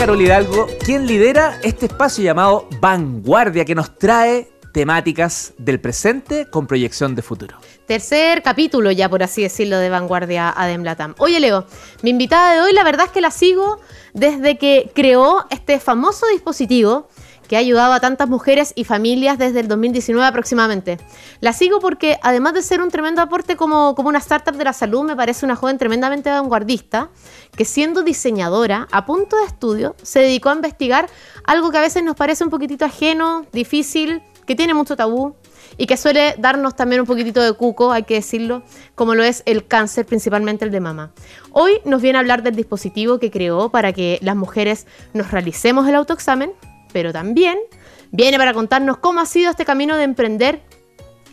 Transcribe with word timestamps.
Carol 0.00 0.22
Hidalgo, 0.22 0.66
quien 0.82 1.06
lidera 1.06 1.60
este 1.62 1.84
espacio 1.84 2.24
llamado 2.24 2.66
Vanguardia, 2.80 3.66
que 3.66 3.74
nos 3.74 3.98
trae 3.98 4.48
temáticas 4.72 5.52
del 5.58 5.78
presente 5.78 6.48
con 6.48 6.66
proyección 6.66 7.14
de 7.14 7.20
futuro. 7.20 7.58
Tercer 7.84 8.42
capítulo 8.42 8.90
ya, 8.92 9.10
por 9.10 9.22
así 9.22 9.42
decirlo, 9.42 9.76
de 9.76 9.90
Vanguardia 9.90 10.48
Adem 10.48 10.84
Latam. 10.84 11.14
Oye, 11.18 11.38
Leo, 11.38 11.66
mi 12.00 12.08
invitada 12.08 12.54
de 12.54 12.62
hoy, 12.62 12.72
la 12.72 12.82
verdad 12.82 13.06
es 13.08 13.12
que 13.12 13.20
la 13.20 13.30
sigo 13.30 13.78
desde 14.14 14.56
que 14.56 14.90
creó 14.94 15.44
este 15.50 15.78
famoso 15.78 16.26
dispositivo 16.28 17.06
que 17.50 17.56
ha 17.56 17.58
ayudado 17.58 17.94
a 17.94 17.98
tantas 17.98 18.28
mujeres 18.28 18.72
y 18.76 18.84
familias 18.84 19.36
desde 19.36 19.58
el 19.58 19.66
2019 19.66 20.24
aproximadamente. 20.24 20.98
La 21.40 21.52
sigo 21.52 21.80
porque 21.80 22.16
además 22.22 22.54
de 22.54 22.62
ser 22.62 22.80
un 22.80 22.92
tremendo 22.92 23.22
aporte 23.22 23.56
como, 23.56 23.96
como 23.96 24.08
una 24.08 24.20
startup 24.20 24.54
de 24.54 24.62
la 24.62 24.72
salud, 24.72 25.02
me 25.02 25.16
parece 25.16 25.44
una 25.44 25.56
joven 25.56 25.76
tremendamente 25.76 26.30
vanguardista 26.30 27.10
que 27.56 27.64
siendo 27.64 28.04
diseñadora 28.04 28.86
a 28.92 29.04
punto 29.04 29.36
de 29.36 29.46
estudio 29.46 29.96
se 30.00 30.20
dedicó 30.20 30.50
a 30.50 30.54
investigar 30.54 31.10
algo 31.42 31.72
que 31.72 31.78
a 31.78 31.80
veces 31.80 32.04
nos 32.04 32.14
parece 32.14 32.44
un 32.44 32.50
poquitito 32.50 32.84
ajeno, 32.84 33.44
difícil, 33.52 34.22
que 34.46 34.54
tiene 34.54 34.72
mucho 34.72 34.94
tabú 34.94 35.34
y 35.76 35.86
que 35.86 35.96
suele 35.96 36.36
darnos 36.38 36.76
también 36.76 37.00
un 37.00 37.06
poquitito 37.08 37.42
de 37.42 37.52
cuco, 37.54 37.90
hay 37.90 38.04
que 38.04 38.14
decirlo, 38.14 38.62
como 38.94 39.16
lo 39.16 39.24
es 39.24 39.42
el 39.46 39.66
cáncer, 39.66 40.06
principalmente 40.06 40.64
el 40.64 40.70
de 40.70 40.78
mama. 40.78 41.10
Hoy 41.50 41.80
nos 41.84 42.00
viene 42.00 42.18
a 42.18 42.20
hablar 42.20 42.44
del 42.44 42.54
dispositivo 42.54 43.18
que 43.18 43.32
creó 43.32 43.70
para 43.70 43.92
que 43.92 44.20
las 44.22 44.36
mujeres 44.36 44.86
nos 45.14 45.32
realicemos 45.32 45.88
el 45.88 45.96
autoexamen 45.96 46.52
pero 46.92 47.12
también 47.12 47.58
viene 48.10 48.38
para 48.38 48.52
contarnos 48.52 48.98
cómo 48.98 49.20
ha 49.20 49.26
sido 49.26 49.50
este 49.50 49.64
camino 49.64 49.96
de 49.96 50.04
emprender 50.04 50.62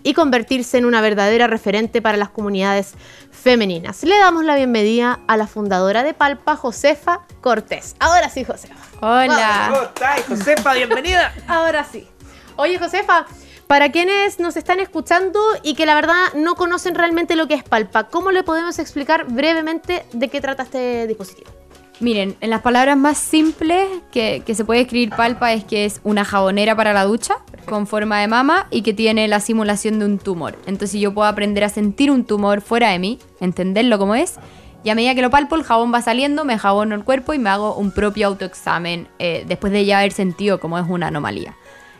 y 0.03 0.13
convertirse 0.13 0.77
en 0.77 0.85
una 0.85 1.02
verdadera 1.02 1.48
referente 1.48 2.02
para 2.02 2.17
las 2.17 2.29
comunidades 2.29 2.93
femeninas. 3.31 4.03
Le 4.03 4.17
damos 4.17 4.45
la 4.45 4.55
bienvenida 4.55 5.20
a 5.27 5.38
la 5.38 5.48
fundadora 5.48 6.03
de 6.03 6.13
Palpa, 6.13 6.55
Josefa 6.55 7.21
Cortés. 7.41 7.95
Ahora 7.99 8.29
sí, 8.29 8.45
Josefa. 8.45 8.75
Hola. 9.01 9.70
¿Cómo 9.70 9.84
estás, 9.84 10.21
Josefa? 10.27 10.73
Bienvenida. 10.73 11.34
Ahora 11.48 11.84
sí. 11.84 12.07
Oye, 12.55 12.79
Josefa, 12.79 13.26
para 13.67 13.91
quienes 13.91 14.39
nos 14.39 14.55
están 14.55 14.79
escuchando 14.79 15.41
y 15.62 15.76
que 15.76 15.85
la 15.85 15.95
verdad 15.95 16.34
no 16.35 16.55
conocen 16.55 16.95
realmente 16.95 17.35
lo 17.35 17.48
que 17.48 17.55
es 17.55 17.63
Palpa, 17.63 18.05
¿cómo 18.05 18.32
le 18.32 18.43
podemos 18.43 18.79
explicar 18.79 19.26
brevemente 19.26 20.05
de 20.13 20.29
qué 20.29 20.39
trata 20.39 20.63
este 20.63 21.05
dispositivo? 21.05 21.51
Miren, 21.99 22.35
en 22.41 22.51
las 22.51 22.62
palabras 22.62 22.95
más 22.95 23.17
simples 23.17 23.87
que, 24.12 24.43
se 24.53 24.65
puede 24.65 24.81
escribir 24.81 25.09
palpa 25.09 25.53
es 25.53 25.63
que 25.63 25.85
es 25.85 25.99
una 26.04 26.26
jabonera 26.26 26.76
para 26.76 26.93
la 26.93 27.05
ducha 27.05 27.37
con 27.65 27.87
forma 27.87 28.21
de 28.21 28.27
mama 28.27 28.67
y 28.70 28.84
que 28.84 28.93
tiene 28.93 29.27
la 29.27 29.39
simulación 29.39 29.98
de 29.98 30.05
un 30.05 30.20
tumor. 30.20 30.57
Entonces 30.67 31.01
yo 31.01 31.13
puedo 31.13 31.27
aprender 31.27 31.63
a 31.63 31.70
sentir 31.70 32.12
un 32.12 32.23
tumor 32.23 32.62
fuera 32.62 32.89
de 32.89 32.99
mí, 32.99 33.17
entenderlo 33.39 33.98
como 33.98 34.13
es, 34.13 34.35
y 34.84 34.91
a 34.91 34.95
medida 34.95 35.15
que 35.15 35.23
lo 35.23 35.31
palpo 35.31 35.55
el 35.55 35.63
jabón 35.63 35.91
va 35.91 36.01
saliendo, 36.04 36.45
me 36.45 36.59
jabono 36.59 36.93
el 36.93 37.04
cuerpo 37.04 37.34
y 37.34 37.39
me 37.39 37.49
hago 37.49 37.76
un 37.76 37.91
propio 37.91 38.27
autoexamen 38.27 39.07
eh, 39.17 39.43
después 39.48 39.73
de 39.73 39.84
ya 39.84 39.99
haber 39.99 40.11
sentido 40.11 40.59
cómo 40.59 40.77
es 40.77 40.85
una 40.87 41.07
anomalía. 41.07 41.55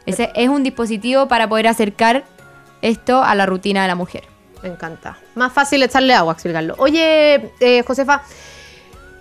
Ese 0.06 0.32
es 0.36 0.48
un 0.48 0.64
dispositivo 0.64 1.28
para 1.28 1.50
poder 1.50 1.68
acercar 1.68 2.24
esto 2.84 3.24
a 3.24 3.34
la 3.34 3.48
rutina 3.48 3.82
de 3.82 3.88
la 3.88 3.96
mujer. 3.96 4.24
Me 4.62 4.70
encanta. 4.70 5.18
Más 5.36 5.52
fácil 5.52 5.84
echarle 5.84 6.14
agua, 6.14 6.34
explicarlo. 6.34 6.76
Oye, 6.78 7.52
eh, 7.60 7.84
Josefa, 7.86 8.22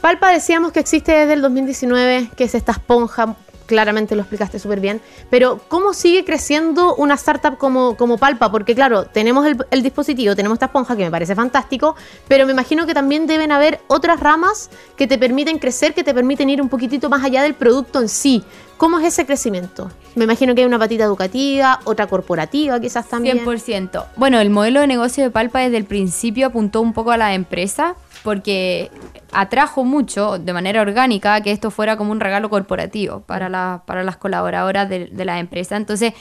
Palpa 0.07 0.31
decíamos 0.31 0.71
que 0.71 0.79
existe 0.79 1.11
desde 1.11 1.33
el 1.33 1.43
2019, 1.43 2.31
que 2.37 2.45
es 2.45 2.55
esta 2.55 2.71
esponja, 2.71 3.35
claramente 3.67 4.15
lo 4.15 4.23
explicaste 4.23 4.61
súper 4.61 4.79
bien, 4.79 5.01
pero 5.31 5.61
¿cómo 5.67 5.95
sigue 5.95 6.25
creciendo 6.25 6.95
una 6.95 7.15
startup 7.15 7.59
como, 7.59 7.97
como 7.97 8.17
Palpa? 8.17 8.53
Porque 8.53 8.77
claro, 8.77 9.07
tenemos 9.07 9.45
el, 9.69 9.83
dispositivo, 9.83 10.37
tenemos 10.37 10.55
esta 10.55 10.67
esponja 10.67 10.97
que 10.97 11.03
me 11.03 11.11
parece 11.11 11.35
fantástico, 11.35 11.97
pero 12.29 12.47
me 12.47 12.53
imagino 12.53 12.87
que 12.87 12.95
también 12.95 13.27
deben 13.27 13.51
haber 13.51 13.81
otras 13.89 14.21
ramas 14.21 14.71
que 14.97 15.09
te 15.09 15.19
permiten 15.19 15.59
crecer, 15.59 15.93
que 15.93 16.05
te 16.05 16.15
permiten 16.15 16.51
ir 16.51 16.63
un 16.63 16.69
poquitito 16.69 17.11
más 17.11 17.25
allá 17.25 17.43
del 17.43 17.55
producto 17.55 18.01
en 18.01 18.09
sí. 18.09 18.45
¿Cómo 18.77 19.01
es 19.01 19.07
ese 19.07 19.27
crecimiento? 19.27 19.91
Me 20.15 20.23
imagino 20.23 20.55
que 20.55 20.61
hay 20.61 20.69
una 20.69 20.79
patita 20.79 21.03
educativa, 21.03 21.81
otra 21.83 22.07
corporativa 22.07 22.79
quizás 22.79 23.09
también. 23.09 23.45
100%. 23.45 24.05
Bueno, 24.15 24.39
el 24.39 24.51
modelo 24.51 24.83
de 24.83 24.87
negocio 24.87 25.25
de 25.25 25.31
Palpa 25.31 25.63
desde 25.63 25.79
el 25.79 25.85
principio 25.85 26.47
apuntó 26.47 26.81
un 26.81 26.93
poco 26.93 27.11
a 27.11 27.17
la 27.17 27.35
empresa 27.35 27.97
porque 28.23 28.91
atrajo 29.37 29.85
mucho 29.85 30.39
de 30.39 30.53
manera 30.55 30.81
orgánica 30.81 31.41
que 31.43 31.53
esto 31.53 31.71
fuera 31.71 31.99
como 31.99 32.11
un 32.11 32.21
regalo 32.21 32.49
corporativo 32.49 33.21
para, 33.21 33.83
para 33.85 34.03
las 34.03 34.17
colaboradoras 34.17 34.89
de, 34.89 35.25
la 35.25 35.39
empresa. 35.39 35.77
Entonces, 35.77 36.15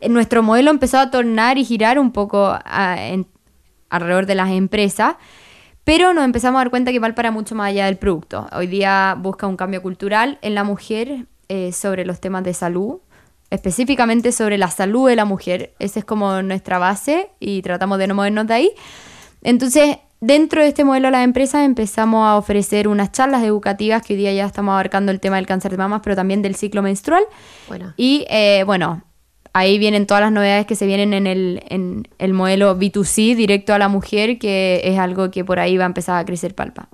eh, 0.00 0.08
nuestro 0.08 0.42
modelo 0.42 0.70
empezó 0.70 0.98
a 0.98 1.10
tornar 1.10 1.58
y 1.58 1.64
girar 1.64 1.98
un 1.98 2.12
poco 2.12 2.58
alrededor 3.90 4.24
de 4.24 4.34
las 4.34 4.50
empresas. 4.50 5.16
Pero 5.84 6.14
nos 6.14 6.24
empezamos 6.24 6.60
a 6.60 6.64
dar 6.64 6.70
cuenta 6.70 6.92
que 6.92 6.98
va 6.98 7.12
para 7.12 7.30
mucho 7.30 7.54
más 7.54 7.68
allá 7.68 7.86
del 7.86 7.98
producto. 7.98 8.46
Hoy 8.56 8.68
día 8.68 9.16
busca 9.18 9.46
un 9.46 9.56
cambio 9.56 9.82
cultural 9.82 10.38
en 10.40 10.54
la 10.54 10.64
mujer 10.64 11.26
eh, 11.48 11.72
sobre 11.72 12.06
los 12.06 12.20
temas 12.20 12.44
de 12.44 12.54
salud, 12.54 13.00
específicamente 13.50 14.32
sobre 14.32 14.56
la 14.56 14.70
salud 14.70 15.08
de 15.08 15.16
la 15.16 15.26
mujer. 15.26 15.74
Esa 15.78 15.98
es 15.98 16.04
como 16.06 16.40
nuestra 16.40 16.78
base 16.78 17.30
y 17.38 17.60
tratamos 17.60 17.98
de 17.98 18.06
no 18.06 18.14
movernos 18.14 18.46
de 18.46 18.54
ahí. 18.54 18.70
Entonces, 19.42 19.98
Dentro 20.22 20.62
de 20.62 20.68
este 20.68 20.84
modelo 20.84 21.08
de 21.08 21.12
las 21.12 21.24
empresas 21.24 21.64
empezamos 21.64 22.24
a 22.24 22.36
ofrecer 22.36 22.86
unas 22.86 23.10
charlas 23.10 23.42
educativas 23.42 24.02
que 24.02 24.12
hoy 24.12 24.20
día 24.20 24.32
ya 24.32 24.46
estamos 24.46 24.70
abarcando 24.70 25.10
el 25.10 25.18
tema 25.18 25.34
del 25.34 25.46
cáncer 25.46 25.72
de 25.72 25.78
mamas, 25.78 26.00
pero 26.04 26.14
también 26.14 26.42
del 26.42 26.54
ciclo 26.54 26.80
menstrual. 26.80 27.24
Y 27.96 28.24
eh, 28.30 28.62
bueno, 28.64 29.02
ahí 29.52 29.80
vienen 29.80 30.06
todas 30.06 30.20
las 30.20 30.30
novedades 30.30 30.64
que 30.66 30.76
se 30.76 30.86
vienen 30.86 31.12
en 31.12 31.26
el, 31.26 31.64
en 31.68 32.06
el 32.18 32.34
modelo 32.34 32.78
B2C, 32.78 33.34
directo 33.34 33.74
a 33.74 33.80
la 33.80 33.88
mujer, 33.88 34.38
que 34.38 34.82
es 34.84 34.96
algo 34.96 35.32
que 35.32 35.44
por 35.44 35.58
ahí 35.58 35.76
va 35.76 35.86
a 35.86 35.86
empezar 35.86 36.20
a 36.20 36.24
crecer 36.24 36.54
palpa. 36.54 36.88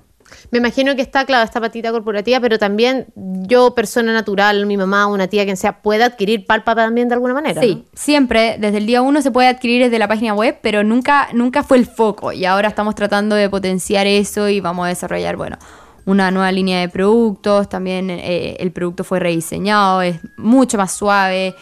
Me 0.51 0.59
imagino 0.59 0.95
que 0.97 1.03
está, 1.03 1.25
claro, 1.25 1.45
esta 1.45 1.61
patita 1.61 1.91
corporativa, 1.91 2.41
pero 2.41 2.59
también 2.59 3.07
yo, 3.15 3.75
persona 3.75 4.13
natural, 4.13 4.67
mi 4.67 4.77
mamá, 4.77 5.07
una 5.07 5.27
tía, 5.29 5.45
quien 5.45 5.57
sea, 5.57 5.83
puede 5.83 6.05
adquirir 6.05 6.47
Palpa 6.47 6.75
también 6.75 7.09
de 7.09 7.15
alguna 7.15 7.35
manera. 7.35 7.61
Sí, 7.61 7.85
siempre, 7.95 8.57
desde 8.59 8.79
el 8.79 8.87
día 8.87 9.03
uno 9.03 9.23
se 9.23 9.31
puede 9.31 9.49
adquirir 9.49 9.83
desde 9.85 9.99
la 9.99 10.09
página 10.09 10.35
web, 10.35 10.59
pero 10.63 10.85
nunca, 10.85 11.29
nunca 11.33 11.63
fue 11.63 11.79
el 11.79 11.87
foco. 11.87 12.33
Y 12.33 12.45
ahora 12.45 12.69
estamos 12.69 12.95
tratando 12.95 13.37
de 13.37 13.49
potenciar 13.49 14.07
eso 14.07 14.49
y 14.49 14.61
vamos 14.61 14.87
a 14.87 14.89
desarrollar, 14.89 15.37
bueno, 15.37 15.59
una 16.05 16.31
nueva 16.31 16.51
línea 16.53 16.81
de 16.81 16.89
productos. 16.89 17.69
También 17.69 18.11
eh, 18.11 18.57
el 18.59 18.73
producto 18.73 19.05
fue 19.05 19.21
rediseñado, 19.21 20.03
es 20.03 20.21
mucho 20.37 20.79
más 20.79 20.93
suave 20.93 21.55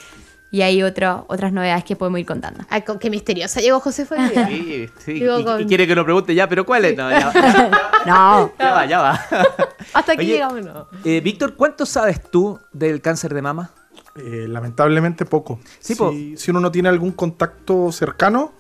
y 0.51 0.63
hay 0.63 0.83
otras 0.83 1.53
novedades 1.53 1.85
que 1.85 1.97
podemos 1.97 2.21
ir 2.21 2.27
contando. 2.27 2.65
Ay, 2.69 2.85
qué 3.01 3.11
misteriosa 3.11 3.61
llegó 3.61 3.81
José 3.81 4.07
fue 4.07 4.17
Sí, 4.29 4.89
sí. 4.99 5.25
Y, 5.25 5.67
quiere 5.67 5.87
que 5.87 5.95
lo 5.95 6.05
pregunte 6.05 6.35
ya, 6.35 6.49
pero 6.49 6.65
¿cuál 6.65 6.85
es? 6.85 6.97
No, 6.97 7.11
ya, 7.11 7.33
no. 8.07 8.53
ya 8.59 8.73
va, 8.73 8.87
ya 8.87 9.01
va. 9.01 9.21
Hasta 9.93 10.13
aquí 10.13 10.27
llegamos, 10.27 10.65
no. 10.65 10.89
Eh, 11.05 11.21
Víctor, 11.21 11.55
¿cuánto 11.57 11.85
sabes 11.85 12.23
tú 12.31 12.59
del 12.73 13.01
cáncer 13.01 13.35
de 13.35 13.43
mama? 13.43 13.71
Eh, 14.17 14.47
lamentablemente 14.49 15.27
poco. 15.27 15.61
si, 15.79 16.37
si, 16.37 16.51
uno 16.51 16.61
no 16.61 16.71
tiene 16.71 16.89
algún 16.89 17.13
contacto 17.13 17.93
cercano, 17.93 18.53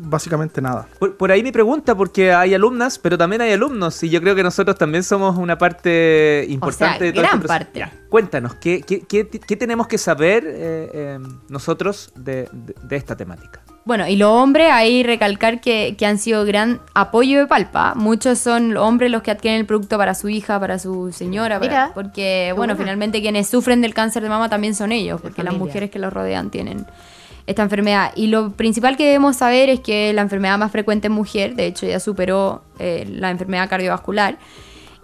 básicamente 0.00 0.62
nada. 0.62 0.86
Por, 1.18 1.30
ahí 1.30 1.42
mi 1.42 1.52
pregunta, 1.52 1.94
porque 1.94 2.32
hay 2.32 2.54
alumnas, 2.54 2.98
pero 2.98 3.18
también 3.18 3.42
hay 3.42 3.52
alumnos, 3.52 4.02
y 4.02 4.10
yo 4.10 4.20
creo 4.20 4.34
que 4.34 4.42
nosotros 4.42 4.76
también 4.78 5.02
somos 5.02 5.36
una 5.36 5.58
parte 5.58 6.46
importante 6.48 7.04
de 7.04 7.12
todo 7.12 7.22
gran 7.22 7.36
este 7.36 7.48
parte. 7.48 7.84
cuéntanos, 8.08 8.54
¿qué, 8.54 8.80
qué, 8.82 9.56
tenemos 9.56 9.88
que 9.88 9.98
saber 9.98 10.44
eh, 10.46 11.14
em, 11.16 11.40
nosotros 11.48 12.12
de, 12.14 12.48
esta 12.90 13.16
temática? 13.16 13.60
Bueno, 13.84 14.06
y 14.06 14.16
los 14.16 14.30
hombres, 14.30 14.70
ahí 14.70 15.02
recalcar 15.02 15.60
que, 15.60 15.96
han 16.06 16.18
sido 16.18 16.44
gran 16.44 16.80
apoyo 16.94 17.40
de 17.40 17.46
Palpa. 17.46 17.94
Muchos 17.94 18.38
son 18.38 18.76
hombres 18.76 19.10
los 19.10 19.22
que 19.22 19.30
adquieren 19.30 19.60
el 19.60 19.66
producto 19.66 19.96
para 19.96 20.14
su 20.14 20.28
hija, 20.28 20.60
para 20.60 20.78
su 20.78 21.10
señora, 21.12 21.58
porque, 21.94 22.52
bueno, 22.54 22.76
finalmente 22.76 23.20
quienes 23.20 23.48
sufren 23.48 23.80
del 23.80 23.94
cáncer 23.94 24.22
de 24.22 24.28
mama 24.28 24.48
también 24.48 24.74
son 24.74 24.92
ellos, 24.92 25.20
porque 25.20 25.42
las 25.42 25.54
mujeres 25.54 25.90
que 25.90 25.98
los 25.98 26.12
rodean 26.12 26.50
tienen 26.50 26.86
esta 27.48 27.62
enfermedad. 27.62 28.12
Y 28.14 28.28
lo 28.28 28.52
principal 28.52 28.96
que 28.96 29.06
debemos 29.06 29.36
saber 29.36 29.70
es 29.70 29.80
que 29.80 30.12
la 30.12 30.20
enfermedad 30.22 30.58
más 30.58 30.70
frecuente 30.70 31.06
en 31.06 31.14
mujer, 31.14 31.56
de 31.56 31.66
hecho 31.66 31.86
ya 31.86 31.98
superó 31.98 32.62
eh, 32.78 33.06
la 33.10 33.30
enfermedad 33.30 33.68
cardiovascular, 33.68 34.38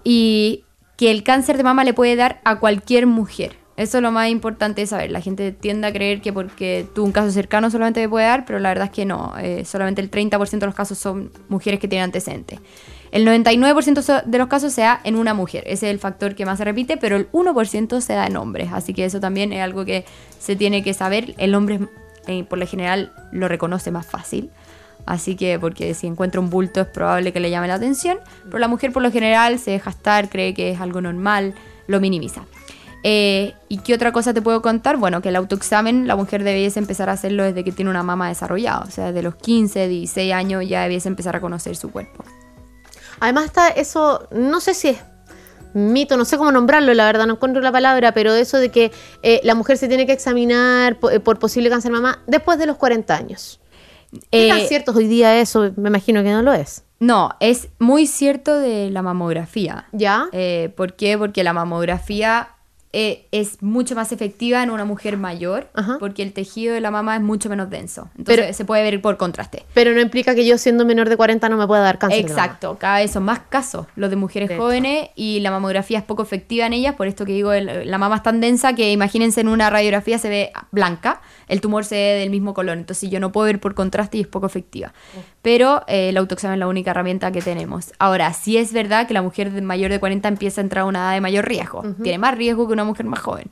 y 0.05 0.65
que 0.97 1.11
el 1.11 1.25
cáncer 1.25 1.57
de 1.57 1.65
mama 1.65 1.85
le 1.85 1.95
puede 1.95 2.15
dar 2.17 2.41
a 2.45 2.61
cualquier 2.61 3.07
mujer. 3.07 3.57
Eso 3.77 3.99
es 3.99 4.03
lo 4.03 4.13
más 4.13 4.29
importante 4.29 4.83
de 4.83 4.87
saber. 4.87 5.11
La 5.11 5.21
gente 5.21 5.51
tiende 5.51 5.89
a 5.89 5.93
creer 5.93 6.21
que 6.21 6.33
porque 6.33 6.87
tú 6.95 7.03
un 7.03 7.11
caso 7.11 7.31
cercano 7.33 7.71
solamente 7.71 8.03
te 8.03 8.09
puede 8.09 8.27
dar, 8.27 8.45
pero 8.45 8.61
la 8.61 8.69
verdad 8.69 8.85
es 8.85 8.93
que 8.93 9.05
no. 9.05 9.33
Eh, 9.41 9.65
solamente 9.65 10.03
el 10.03 10.11
30% 10.11 10.61
de 10.61 10.67
los 10.67 10.75
casos 10.75 10.99
son 10.99 11.33
mujeres 11.49 11.81
que 11.81 11.89
tienen 11.89 12.05
antecedentes. 12.05 12.61
El 13.11 13.27
99% 13.27 14.25
de 14.25 14.39
los 14.39 14.49
casos 14.49 14.73
se 14.73 14.83
da 14.83 15.01
en 15.03 15.17
una 15.17 15.35
mujer. 15.35 15.65
Ese 15.67 15.87
es 15.87 15.95
el 15.95 15.99
factor 15.99 16.35
que 16.35 16.45
más 16.45 16.59
se 16.59 16.65
repite, 16.65 16.99
pero 16.99 17.17
el 17.17 17.31
1% 17.33 18.01
se 18.01 18.13
da 18.13 18.27
en 18.27 18.37
hombres. 18.37 18.69
Así 18.73 18.93
que 18.93 19.05
eso 19.07 19.19
también 19.19 19.53
es 19.53 19.63
algo 19.63 19.85
que 19.85 20.05
se 20.39 20.57
tiene 20.57 20.85
que 20.85 20.95
saber. 20.95 21.35
El 21.39 21.55
hombre 21.55 21.77
es 21.77 21.81
eh, 22.27 22.45
por 22.45 22.59
lo 22.59 22.67
general 22.67 23.13
lo 23.33 23.49
reconoce 23.49 23.91
más 23.91 24.07
fácil. 24.07 24.51
Así 25.07 25.37
que, 25.37 25.59
porque 25.59 25.93
si 25.95 26.07
encuentra 26.07 26.41
un 26.41 26.51
bulto 26.51 26.81
es 26.81 26.87
probable 26.87 27.33
que 27.33 27.41
le 27.41 27.51
llame 27.51 27.69
la 27.69 27.75
atención. 27.75 28.19
Pero 28.45 28.59
la 28.59 28.69
mujer 28.69 28.93
por 28.93 29.03
lo 29.03 29.11
general 29.11 29.59
se 29.59 29.73
deja 29.73 29.91
estar, 29.91 30.29
cree 30.31 30.55
que 30.55 30.71
es 30.71 30.81
algo 30.81 31.01
normal, 31.01 31.55
lo 31.87 32.01
minimiza. 32.01 32.45
Eh, 33.03 33.53
¿Y 33.69 33.79
qué 33.79 33.93
otra 33.93 34.13
cosa 34.13 34.33
te 34.33 34.41
puedo 34.41 34.63
contar? 34.63 34.97
Bueno, 34.97 35.21
que 35.21 35.29
el 35.29 35.37
autoexamen 35.37 36.07
la 36.07 36.17
mujer 36.17 36.43
debiese 36.43 36.79
empezar 36.79 37.11
a 37.11 37.13
hacerlo 37.13 37.45
desde 37.45 37.63
que 37.63 37.71
tiene 37.71 37.91
una 37.91 38.03
mama 38.03 38.29
desarrollada. 38.29 38.81
O 38.81 38.91
sea, 38.91 39.09
desde 39.09 39.23
los 39.23 39.37
15, 39.37 39.89
16 39.89 40.33
años 40.33 40.67
ya 40.67 40.83
debiese 40.83 41.09
empezar 41.09 41.37
a 41.37 41.41
conocer 41.41 41.77
su 41.77 41.91
cuerpo. 41.91 42.25
Además 43.21 43.45
está 43.45 43.69
eso, 43.69 44.27
no 44.33 44.61
sé 44.61 44.73
si 44.73 44.89
es 44.89 44.99
mito, 45.75 46.17
no 46.17 46.25
sé 46.25 46.39
cómo 46.39 46.51
nombrarlo, 46.51 46.95
la 46.95 47.05
verdad, 47.05 47.27
no 47.27 47.35
encuentro 47.35 47.61
la 47.61 47.73
palabra, 47.73 48.13
pero 48.13 48.35
eso 48.35 48.59
de 48.59 48.71
que 48.71 48.93
eh, 49.23 49.41
la 49.45 49.55
mujer 49.55 49.77
se 49.77 49.89
tiene 49.89 50.07
que 50.07 50.13
examinar 50.13 50.99
por, 50.99 51.21
por, 51.23 51.39
posible 51.39 51.69
cáncer 51.69 51.93
de 51.93 52.01
mama 52.01 52.23
después 52.27 52.59
de 52.59 52.67
los 52.67 52.77
40 52.77 53.15
años. 53.15 53.61
¿Qué 54.31 54.49
tan 54.49 54.61
cierto 54.61 54.93
hoy 54.93 55.09
día 55.09 55.41
eso? 55.41 55.73
Me 55.77 55.89
imagino 55.89 56.23
que 56.23 56.31
no 56.31 56.43
lo 56.43 56.53
es. 56.53 56.85
No, 57.01 57.31
es 57.41 57.69
muy 57.81 58.07
cierto 58.07 58.57
de 58.57 58.89
la 58.91 59.03
mamografía. 59.03 59.89
¿Ya? 59.91 60.29
¿Por 60.77 60.95
qué? 60.95 61.19
Porque 61.19 61.43
la 61.43 61.53
mamografía 61.53 62.54
eh, 62.97 63.27
es 63.33 63.61
mucho 63.61 63.97
más 63.97 64.13
efectiva 64.13 64.63
en 64.63 64.71
una 64.71 64.85
mujer 64.85 65.17
mayor 65.17 65.69
porque 65.99 66.23
el 66.23 66.33
tejido 66.33 66.75
de 66.75 66.81
la 66.81 66.93
mama 66.93 67.17
es 67.17 67.23
mucho 67.23 67.49
menos 67.49 67.69
denso. 67.69 68.09
Entonces 68.17 68.57
se 68.57 68.65
puede 68.65 68.85
ver 68.85 69.03
por 69.03 69.17
contraste. 69.17 69.65
Pero 69.75 69.93
no 69.93 70.01
implica 70.01 70.37
que 70.37 70.47
yo 70.47 70.57
siendo 70.59 70.85
menor 70.85 71.09
de 71.09 71.17
40 71.17 71.49
no 71.49 71.57
me 71.57 71.67
pueda 71.67 71.83
dar 71.83 71.99
cáncer. 71.99 72.21
Exacto, 72.21 72.77
cada 72.79 72.99
vez 72.99 73.11
son 73.11 73.25
más 73.25 73.41
casos 73.49 73.87
los 73.97 74.11
de 74.11 74.17
mujeres 74.17 74.57
jóvenes 74.57 75.09
y 75.17 75.41
la 75.41 75.51
mamografía 75.51 75.99
es 75.99 76.05
poco 76.05 76.23
efectiva 76.23 76.67
en 76.67 76.73
ellas, 76.73 76.95
por 76.95 77.09
esto 77.09 77.25
que 77.25 77.33
digo, 77.33 77.53
la 77.53 77.99
mama 77.99 78.17
es 78.17 78.23
tan 78.23 78.41
densa 78.41 78.75
que 78.75 78.93
imagínense 78.93 79.41
en 79.41 79.49
una 79.49 79.71
radiografía 79.71 80.19
se 80.19 80.29
ve 80.29 80.53
blanca, 80.71 81.21
el 81.49 81.61
tumor 81.61 81.85
se 81.85 81.97
ve 81.97 82.21
del 82.21 82.31
mismo 82.31 82.55
color, 82.55 82.79
entonces 82.79 83.11
yo 83.11 83.19
no 83.19 83.33
puedo 83.33 83.47
ver 83.47 83.59
por 83.59 83.75
contraste 83.75 84.19
y 84.19 84.21
es 84.21 84.29
poco 84.29 84.47
efectiva. 84.47 84.93
Pero 85.43 85.83
eh, 85.89 86.11
el 86.11 86.17
autoexamen 86.17 86.55
es 86.55 86.61
la 86.61 86.69
única 86.69 86.93
herramienta 86.93 87.33
que 87.33 87.43
tenemos. 87.43 87.93
Ahora, 87.99 88.33
sí 88.33 88.57
es 88.57 88.73
verdad 88.73 89.09
que 89.09 89.15
la 89.15 89.23
mujer 89.23 89.51
mayor 89.63 89.91
de 89.91 89.99
40 89.99 90.29
empieza 90.29 90.61
a 90.61 90.63
entrar 90.63 90.83
a 90.83 90.87
una 90.87 91.01
edad 91.01 91.15
de 91.15 91.21
mayor 91.21 91.47
riesgo, 91.47 91.83
tiene 92.03 92.19
más 92.19 92.37
riesgo 92.37 92.67
que 92.67 92.73
una 92.73 92.84
mujer 92.85 93.07
más 93.07 93.21
joven. 93.21 93.51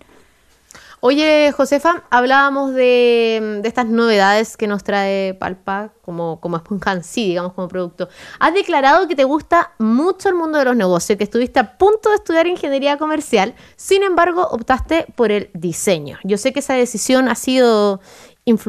Oye, 1.05 1.51
Josefa, 1.51 2.05
hablábamos 2.11 2.75
de, 2.75 3.61
estas 3.65 3.87
novedades 3.87 4.57
que 4.57 4.69
nos 4.69 4.85
trae 4.85 5.35
Palpa 5.35 5.91
como, 6.01 6.39
como 6.39 6.59
Esponja 6.59 7.03
sí, 7.03 7.31
digamos, 7.31 7.55
como 7.55 7.67
producto. 7.67 8.09
Has 8.39 8.55
declarado 8.55 9.09
que 9.09 9.17
te 9.17 9.25
gusta 9.25 9.73
mucho 9.81 10.29
el 10.29 10.37
mundo 10.37 10.61
de 10.61 10.65
los 10.65 10.77
negocios, 10.77 11.19
que 11.19 11.25
estuviste 11.25 11.59
a 11.59 11.77
punto 11.77 12.11
de 12.11 12.15
estudiar 12.15 12.47
ingeniería 12.47 12.99
comercial, 12.99 13.57
sin 13.75 14.05
embargo, 14.05 14.47
optaste 14.53 15.07
por 15.17 15.33
el 15.33 15.51
diseño. 15.55 16.19
Yo 16.23 16.39
sé 16.39 16.53
que 16.53 16.61
esa 16.61 16.75
decisión 16.75 17.29
ha 17.29 17.35
sido 17.35 18.01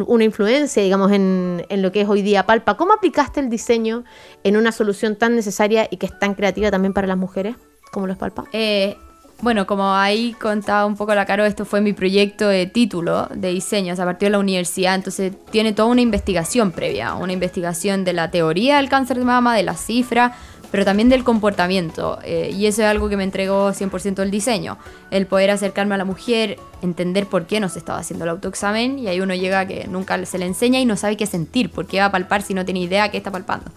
una 0.08 0.24
influencia, 0.24 0.82
digamos, 0.82 1.12
en, 1.12 1.64
en, 1.70 1.84
lo 1.84 1.92
que 1.92 2.02
es 2.02 2.10
hoy 2.10 2.24
día 2.24 2.48
Palpa. 2.48 2.78
¿Cómo 2.78 2.94
aplicaste 2.94 3.42
el 3.42 3.52
diseño 3.52 4.06
en 4.44 4.58
una 4.58 4.72
solución 4.72 5.18
tan 5.18 5.36
necesaria 5.36 5.88
y 5.92 5.98
que 5.98 6.08
es 6.08 6.18
tan 6.18 6.34
creativa 6.34 6.72
también 6.72 6.94
para 6.94 7.06
las 7.06 7.18
mujeres 7.18 7.58
como 7.92 8.08
los 8.08 8.18
Palpa? 8.18 8.46
Eh, 8.54 8.98
bueno, 9.44 9.68
como 9.68 9.94
ahí 9.94 10.34
contaba 10.40 10.86
un 10.86 10.96
poco 10.96 11.14
la 11.14 11.26
Caro, 11.26 11.44
esto 11.44 11.66
fue 11.66 11.82
mi 11.82 11.92
proyecto 11.92 12.48
de 12.48 12.66
título 12.66 13.28
de 13.28 13.50
diseño, 13.50 13.94
a 13.94 13.98
partir 13.98 14.28
de 14.28 14.32
la 14.32 14.40
universidad, 14.40 14.96
entonces 14.96 15.34
tiene 15.52 15.74
toda 15.74 15.90
una 15.90 16.00
investigación 16.00 16.72
previa, 16.72 17.16
una 17.16 17.34
investigación 17.34 18.06
de 18.06 18.14
la 18.14 18.32
teoría 18.32 18.78
del 18.78 18.88
cáncer 18.88 19.18
de 19.18 19.26
mama, 19.26 19.54
de 19.54 19.64
la 19.64 19.76
cifra, 19.76 20.34
pero 20.72 20.86
también 20.86 21.10
del 21.10 21.26
comportamiento. 21.26 22.20
Eh, 22.24 22.52
y 22.58 22.68
eso 22.68 22.84
es 22.84 22.88
algo 22.88 23.10
que 23.10 23.18
me 23.18 23.26
entregó 23.26 23.74
100% 23.74 24.24
el 24.24 24.32
diseño, 24.32 24.78
el 25.12 25.28
poder 25.28 25.52
acercarme 25.52 25.96
a 25.96 25.98
la 25.98 26.06
mujer, 26.06 26.58
entender 26.82 27.28
por 27.28 27.46
qué 27.46 27.60
no 27.60 27.68
se 27.68 27.80
estaba 27.80 28.00
haciendo 28.00 28.24
el 28.24 28.30
autoexamen, 28.30 28.98
y 28.98 29.10
ahí 29.10 29.20
uno 29.20 29.36
llega 29.36 29.68
que 29.68 29.88
nunca 29.90 30.26
se 30.26 30.38
le 30.38 30.46
enseña 30.46 30.80
y 30.80 30.86
no 30.86 30.96
sabe 30.96 31.18
qué 31.18 31.26
sentir, 31.26 31.70
por 31.70 31.86
qué 31.86 32.00
va 32.00 32.06
a 32.06 32.12
palpar 32.12 32.44
si 32.44 32.54
no 32.54 32.64
tiene 32.64 32.80
idea 32.80 33.12
qué 33.12 33.18
está 33.18 33.30
palpando. 33.30 33.70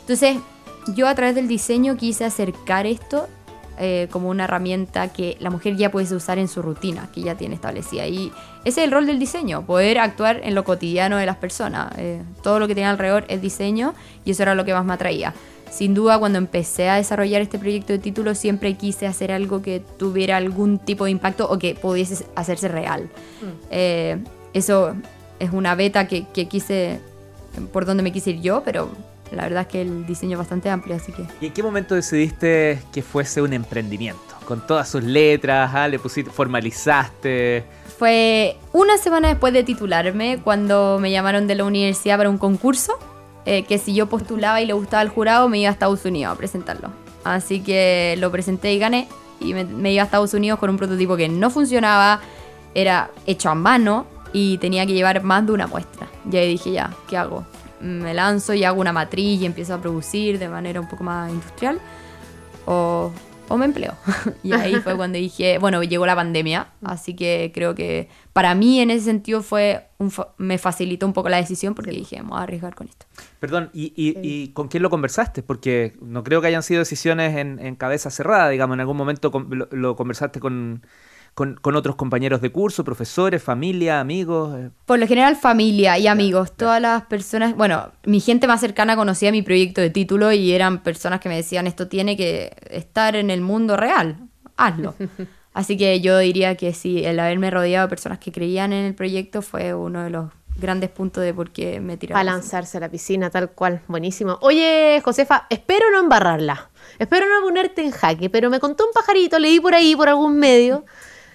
Entonces, 0.00 0.36
yo 0.88 1.08
a 1.08 1.14
través 1.14 1.34
del 1.34 1.48
diseño 1.48 1.96
quise 1.96 2.26
acercar 2.26 2.86
esto 2.86 3.26
eh, 3.78 4.08
como 4.10 4.28
una 4.28 4.44
herramienta 4.44 5.08
que 5.08 5.36
la 5.40 5.50
mujer 5.50 5.76
ya 5.76 5.90
puede 5.90 6.14
usar 6.14 6.38
en 6.38 6.48
su 6.48 6.62
rutina, 6.62 7.08
que 7.14 7.22
ya 7.22 7.36
tiene 7.36 7.54
establecida. 7.54 8.06
Y 8.06 8.32
ese 8.64 8.80
es 8.80 8.86
el 8.86 8.90
rol 8.90 9.06
del 9.06 9.18
diseño, 9.18 9.64
poder 9.64 9.98
actuar 9.98 10.40
en 10.42 10.54
lo 10.54 10.64
cotidiano 10.64 11.16
de 11.16 11.26
las 11.26 11.36
personas. 11.36 11.92
Eh, 11.96 12.22
todo 12.42 12.58
lo 12.58 12.66
que 12.66 12.74
tiene 12.74 12.88
alrededor 12.88 13.24
es 13.28 13.40
diseño 13.40 13.94
y 14.24 14.32
eso 14.32 14.42
era 14.42 14.54
lo 14.54 14.64
que 14.64 14.74
más 14.74 14.84
me 14.84 14.94
atraía. 14.94 15.34
Sin 15.70 15.94
duda, 15.94 16.18
cuando 16.18 16.38
empecé 16.38 16.88
a 16.88 16.96
desarrollar 16.96 17.42
este 17.42 17.58
proyecto 17.58 17.92
de 17.92 17.98
título, 17.98 18.34
siempre 18.34 18.74
quise 18.74 19.06
hacer 19.06 19.32
algo 19.32 19.60
que 19.60 19.80
tuviera 19.98 20.36
algún 20.38 20.78
tipo 20.78 21.04
de 21.04 21.10
impacto 21.10 21.48
o 21.48 21.58
que 21.58 21.74
pudiese 21.74 22.24
hacerse 22.34 22.68
real. 22.68 23.02
Mm. 23.02 23.66
Eh, 23.70 24.18
eso 24.54 24.94
es 25.38 25.52
una 25.52 25.74
beta 25.74 26.08
que, 26.08 26.26
que 26.28 26.48
quise, 26.48 27.00
por 27.72 27.84
donde 27.84 28.02
me 28.02 28.12
quise 28.12 28.30
ir 28.30 28.40
yo, 28.40 28.62
pero 28.64 28.90
la 29.32 29.44
verdad 29.44 29.62
es 29.62 29.68
que 29.68 29.82
el 29.82 30.06
diseño 30.06 30.32
es 30.32 30.38
bastante 30.38 30.70
amplio, 30.70 30.96
así 30.96 31.12
que... 31.12 31.24
¿Y 31.40 31.46
en 31.46 31.52
qué 31.52 31.62
momento 31.62 31.94
decidiste 31.94 32.80
que 32.92 33.02
fuese 33.02 33.42
un 33.42 33.52
emprendimiento? 33.52 34.20
Con 34.46 34.66
todas 34.66 34.88
sus 34.88 35.02
letras, 35.02 35.70
¿ah? 35.74 35.88
le 35.88 35.98
pusiste, 35.98 36.30
formalizaste. 36.30 37.64
Fue 37.98 38.56
una 38.72 38.96
semana 38.98 39.28
después 39.28 39.52
de 39.52 39.64
titularme, 39.64 40.40
cuando 40.42 40.98
me 41.00 41.10
llamaron 41.10 41.46
de 41.46 41.54
la 41.54 41.64
universidad 41.64 42.16
para 42.16 42.30
un 42.30 42.38
concurso, 42.38 42.98
eh, 43.44 43.64
que 43.64 43.78
si 43.78 43.94
yo 43.94 44.08
postulaba 44.08 44.60
y 44.60 44.66
le 44.66 44.72
gustaba 44.72 45.00
al 45.00 45.08
jurado, 45.08 45.48
me 45.48 45.58
iba 45.58 45.68
a 45.68 45.72
Estados 45.72 46.04
Unidos 46.04 46.34
a 46.34 46.38
presentarlo. 46.38 46.90
Así 47.24 47.60
que 47.60 48.16
lo 48.18 48.30
presenté 48.30 48.72
y 48.72 48.78
gané, 48.78 49.08
y 49.40 49.52
me, 49.54 49.64
me 49.64 49.92
iba 49.92 50.02
a 50.02 50.06
Estados 50.06 50.32
Unidos 50.34 50.58
con 50.58 50.70
un 50.70 50.76
prototipo 50.76 51.16
que 51.16 51.28
no 51.28 51.50
funcionaba, 51.50 52.20
era 52.74 53.10
hecho 53.26 53.50
a 53.50 53.54
mano, 53.54 54.06
y 54.32 54.58
tenía 54.58 54.86
que 54.86 54.92
llevar 54.92 55.22
más 55.22 55.46
de 55.46 55.52
una 55.52 55.66
muestra. 55.66 56.08
Y 56.30 56.36
ahí 56.36 56.48
dije, 56.48 56.72
ya, 56.72 56.90
¿qué 57.08 57.16
hago? 57.16 57.44
Me 57.80 58.14
lanzo 58.14 58.54
y 58.54 58.64
hago 58.64 58.80
una 58.80 58.92
matriz 58.92 59.40
y 59.40 59.46
empiezo 59.46 59.74
a 59.74 59.80
producir 59.80 60.38
de 60.38 60.48
manera 60.48 60.80
un 60.80 60.88
poco 60.88 61.04
más 61.04 61.30
industrial, 61.30 61.80
o, 62.66 63.12
me 63.56 63.64
empleo. 63.64 63.94
y 64.42 64.52
ahí 64.52 64.74
fue 64.76 64.96
cuando 64.96 65.18
dije, 65.18 65.58
bueno, 65.58 65.82
llegó 65.82 66.06
la 66.06 66.14
pandemia, 66.14 66.68
así 66.84 67.14
que 67.14 67.50
creo 67.54 67.74
que 67.74 68.08
para 68.32 68.54
mí 68.54 68.80
en 68.80 68.90
ese 68.90 69.06
sentido 69.06 69.42
fue 69.42 69.86
me 70.36 70.58
facilitó 70.58 71.06
un 71.06 71.12
poco 71.12 71.28
la 71.28 71.38
decisión 71.38 71.74
porque 71.74 71.90
dije, 71.90 72.16
vamos 72.16 72.38
a 72.38 72.42
arriesgar 72.42 72.74
con 72.74 72.88
esto. 72.88 73.06
Perdón, 73.40 73.70
¿y, 73.72 74.48
con 74.48 74.68
quién 74.68 74.82
lo 74.82 74.90
conversaste? 74.90 75.42
Porque 75.42 75.96
no 76.00 76.22
creo 76.22 76.40
que 76.40 76.46
hayan 76.46 76.62
sido 76.62 76.80
decisiones 76.80 77.36
en, 77.36 77.74
cabeza 77.76 78.10
cerrada, 78.10 78.48
digamos, 78.48 78.74
en 78.74 78.80
algún 78.80 78.96
momento 78.96 79.32
lo 79.70 79.96
conversaste 79.96 80.40
con 80.40 80.82
con, 81.38 81.76
otros 81.76 81.94
compañeros 81.94 82.40
de 82.40 82.50
curso, 82.50 82.82
profesores, 82.82 83.40
familia, 83.40 84.00
amigos? 84.00 84.58
Eh. 84.58 84.70
Por 84.86 84.98
lo 84.98 85.06
general 85.06 85.36
familia 85.36 85.96
y 85.96 86.08
amigos. 86.08 86.56
Todas 86.56 86.82
las 86.82 87.04
personas, 87.04 87.54
bueno, 87.54 87.92
mi 88.04 88.18
gente 88.18 88.48
más 88.48 88.60
cercana 88.60 88.96
conocía 88.96 89.30
mi 89.30 89.42
proyecto 89.42 89.80
de 89.80 89.90
título 89.90 90.32
y 90.32 90.50
eran 90.50 90.82
personas 90.82 91.20
que 91.20 91.28
me 91.28 91.36
decían 91.36 91.68
esto 91.68 91.86
tiene 91.86 92.16
que 92.16 92.56
estar 92.70 93.14
en 93.14 93.30
el 93.30 93.40
mundo 93.40 93.76
real, 93.76 94.16
hazlo. 94.56 94.94
Así 95.54 95.76
que 95.76 96.00
yo 96.00 96.18
diría 96.18 96.56
que 96.56 96.72
sí, 96.74 97.04
el 97.04 97.20
haberme 97.20 97.50
rodeado 97.50 97.86
de 97.86 97.90
personas 97.90 98.18
que 98.18 98.32
creían 98.32 98.72
en 98.72 98.84
el 98.84 98.94
proyecto 98.94 99.40
fue 99.40 99.74
uno 99.74 100.02
de 100.02 100.10
los 100.10 100.30
grandes 100.56 100.90
puntos 100.90 101.22
de 101.22 101.32
por 101.32 101.50
qué 101.50 101.78
me 101.80 101.96
tiraron. 101.96 102.20
Para 102.20 102.32
lanzarse 102.32 102.78
a 102.78 102.80
la 102.80 102.88
piscina, 102.88 103.30
tal 103.30 103.50
cual. 103.50 103.80
Buenísimo. 103.86 104.38
Oye, 104.40 105.00
Josefa, 105.04 105.46
espero 105.50 105.90
no 105.92 106.00
embarrarla. 106.00 106.70
Espero 106.98 107.26
no 107.28 107.44
ponerte 107.44 107.82
en 107.82 107.92
jaque, 107.92 108.28
pero 108.28 108.50
me 108.50 108.58
contó 108.58 108.84
un 108.86 108.92
pajarito, 108.92 109.38
leí 109.38 109.60
por 109.60 109.74
ahí, 109.74 109.94
por 109.94 110.08
algún 110.08 110.36
medio, 110.38 110.84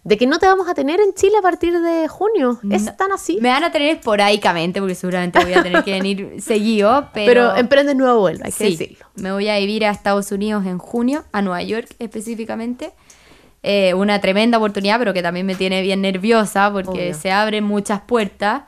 de 0.04 0.18
que 0.18 0.28
no 0.28 0.38
te 0.38 0.46
vamos 0.46 0.68
a 0.68 0.74
tener 0.74 1.00
en 1.00 1.14
Chile 1.14 1.38
a 1.38 1.42
partir 1.42 1.80
de 1.80 2.08
junio. 2.08 2.60
¿Es 2.70 2.96
tan 2.98 3.12
así? 3.12 3.38
Me 3.42 3.50
van 3.50 3.64
a 3.64 3.72
tener 3.72 3.96
esporádicamente 3.96 4.80
porque 4.80 4.96
seguramente 4.96 5.44
voy 5.44 5.54
a 5.54 5.64
tener 5.64 5.84
que 5.84 5.92
venir 5.92 6.36
seguido. 6.42 7.10
Pero, 7.14 7.26
pero 7.26 7.56
emprendes 7.56 7.96
nuevo 7.96 8.20
vuelo, 8.20 8.40
hay 8.44 8.52
que 8.52 8.66
decirlo. 8.66 9.06
Me 9.16 9.32
voy 9.32 9.48
a 9.48 9.58
vivir 9.60 9.86
a 9.86 9.92
Estados 9.92 10.32
Unidos 10.32 10.66
en 10.66 10.78
junio, 10.78 11.24
a 11.32 11.42
Nueva 11.42 11.64
York 11.64 11.88
específicamente. 12.00 12.92
Eh, 13.66 13.94
una 13.94 14.20
tremenda 14.20 14.58
oportunidad, 14.58 15.00
pero 15.00 15.14
que 15.14 15.22
también 15.22 15.46
me 15.46 15.56
tiene 15.56 15.82
bien 15.82 16.02
nerviosa 16.02 16.70
porque 16.74 17.14
se 17.14 17.32
abren 17.32 17.64
muchas 17.64 18.02
puertas. 18.02 18.64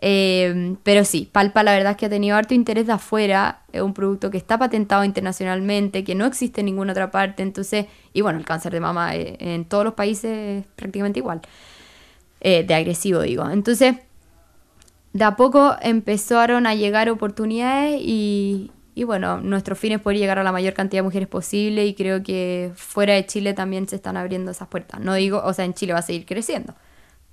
Eh, 0.00 0.76
pero 0.84 1.04
sí, 1.04 1.28
Palpa 1.30 1.62
la 1.64 1.72
verdad 1.72 1.92
es 1.92 1.96
que 1.96 2.06
ha 2.06 2.08
tenido 2.08 2.36
harto 2.36 2.54
interés 2.54 2.86
de 2.86 2.92
afuera, 2.92 3.62
es 3.72 3.82
un 3.82 3.94
producto 3.94 4.30
que 4.30 4.38
está 4.38 4.56
patentado 4.56 5.04
internacionalmente, 5.04 6.04
que 6.04 6.14
no 6.14 6.24
existe 6.24 6.60
en 6.60 6.66
ninguna 6.66 6.92
otra 6.92 7.10
parte, 7.10 7.42
entonces, 7.42 7.86
y 8.12 8.20
bueno, 8.20 8.38
el 8.38 8.44
cáncer 8.44 8.72
de 8.72 8.80
mama 8.80 9.16
eh, 9.16 9.36
en 9.40 9.64
todos 9.64 9.84
los 9.84 9.94
países 9.94 10.60
es 10.62 10.66
prácticamente 10.76 11.18
igual, 11.18 11.40
eh, 12.40 12.62
de 12.64 12.74
agresivo 12.74 13.22
digo. 13.22 13.48
Entonces, 13.50 13.96
de 15.12 15.24
a 15.24 15.34
poco 15.36 15.76
empezaron 15.82 16.66
a 16.68 16.74
llegar 16.76 17.10
oportunidades 17.10 18.00
y, 18.00 18.70
y 18.94 19.04
bueno, 19.04 19.40
nuestro 19.40 19.74
fin 19.74 19.92
es 19.92 20.00
poder 20.00 20.18
llegar 20.18 20.38
a 20.38 20.44
la 20.44 20.52
mayor 20.52 20.74
cantidad 20.74 21.00
de 21.00 21.04
mujeres 21.04 21.28
posible 21.28 21.86
y 21.86 21.94
creo 21.94 22.22
que 22.22 22.70
fuera 22.76 23.14
de 23.14 23.26
Chile 23.26 23.52
también 23.52 23.88
se 23.88 23.96
están 23.96 24.16
abriendo 24.16 24.52
esas 24.52 24.68
puertas. 24.68 25.00
No 25.00 25.14
digo, 25.14 25.42
o 25.44 25.52
sea, 25.52 25.64
en 25.64 25.74
Chile 25.74 25.92
va 25.92 26.00
a 26.00 26.02
seguir 26.02 26.24
creciendo 26.24 26.74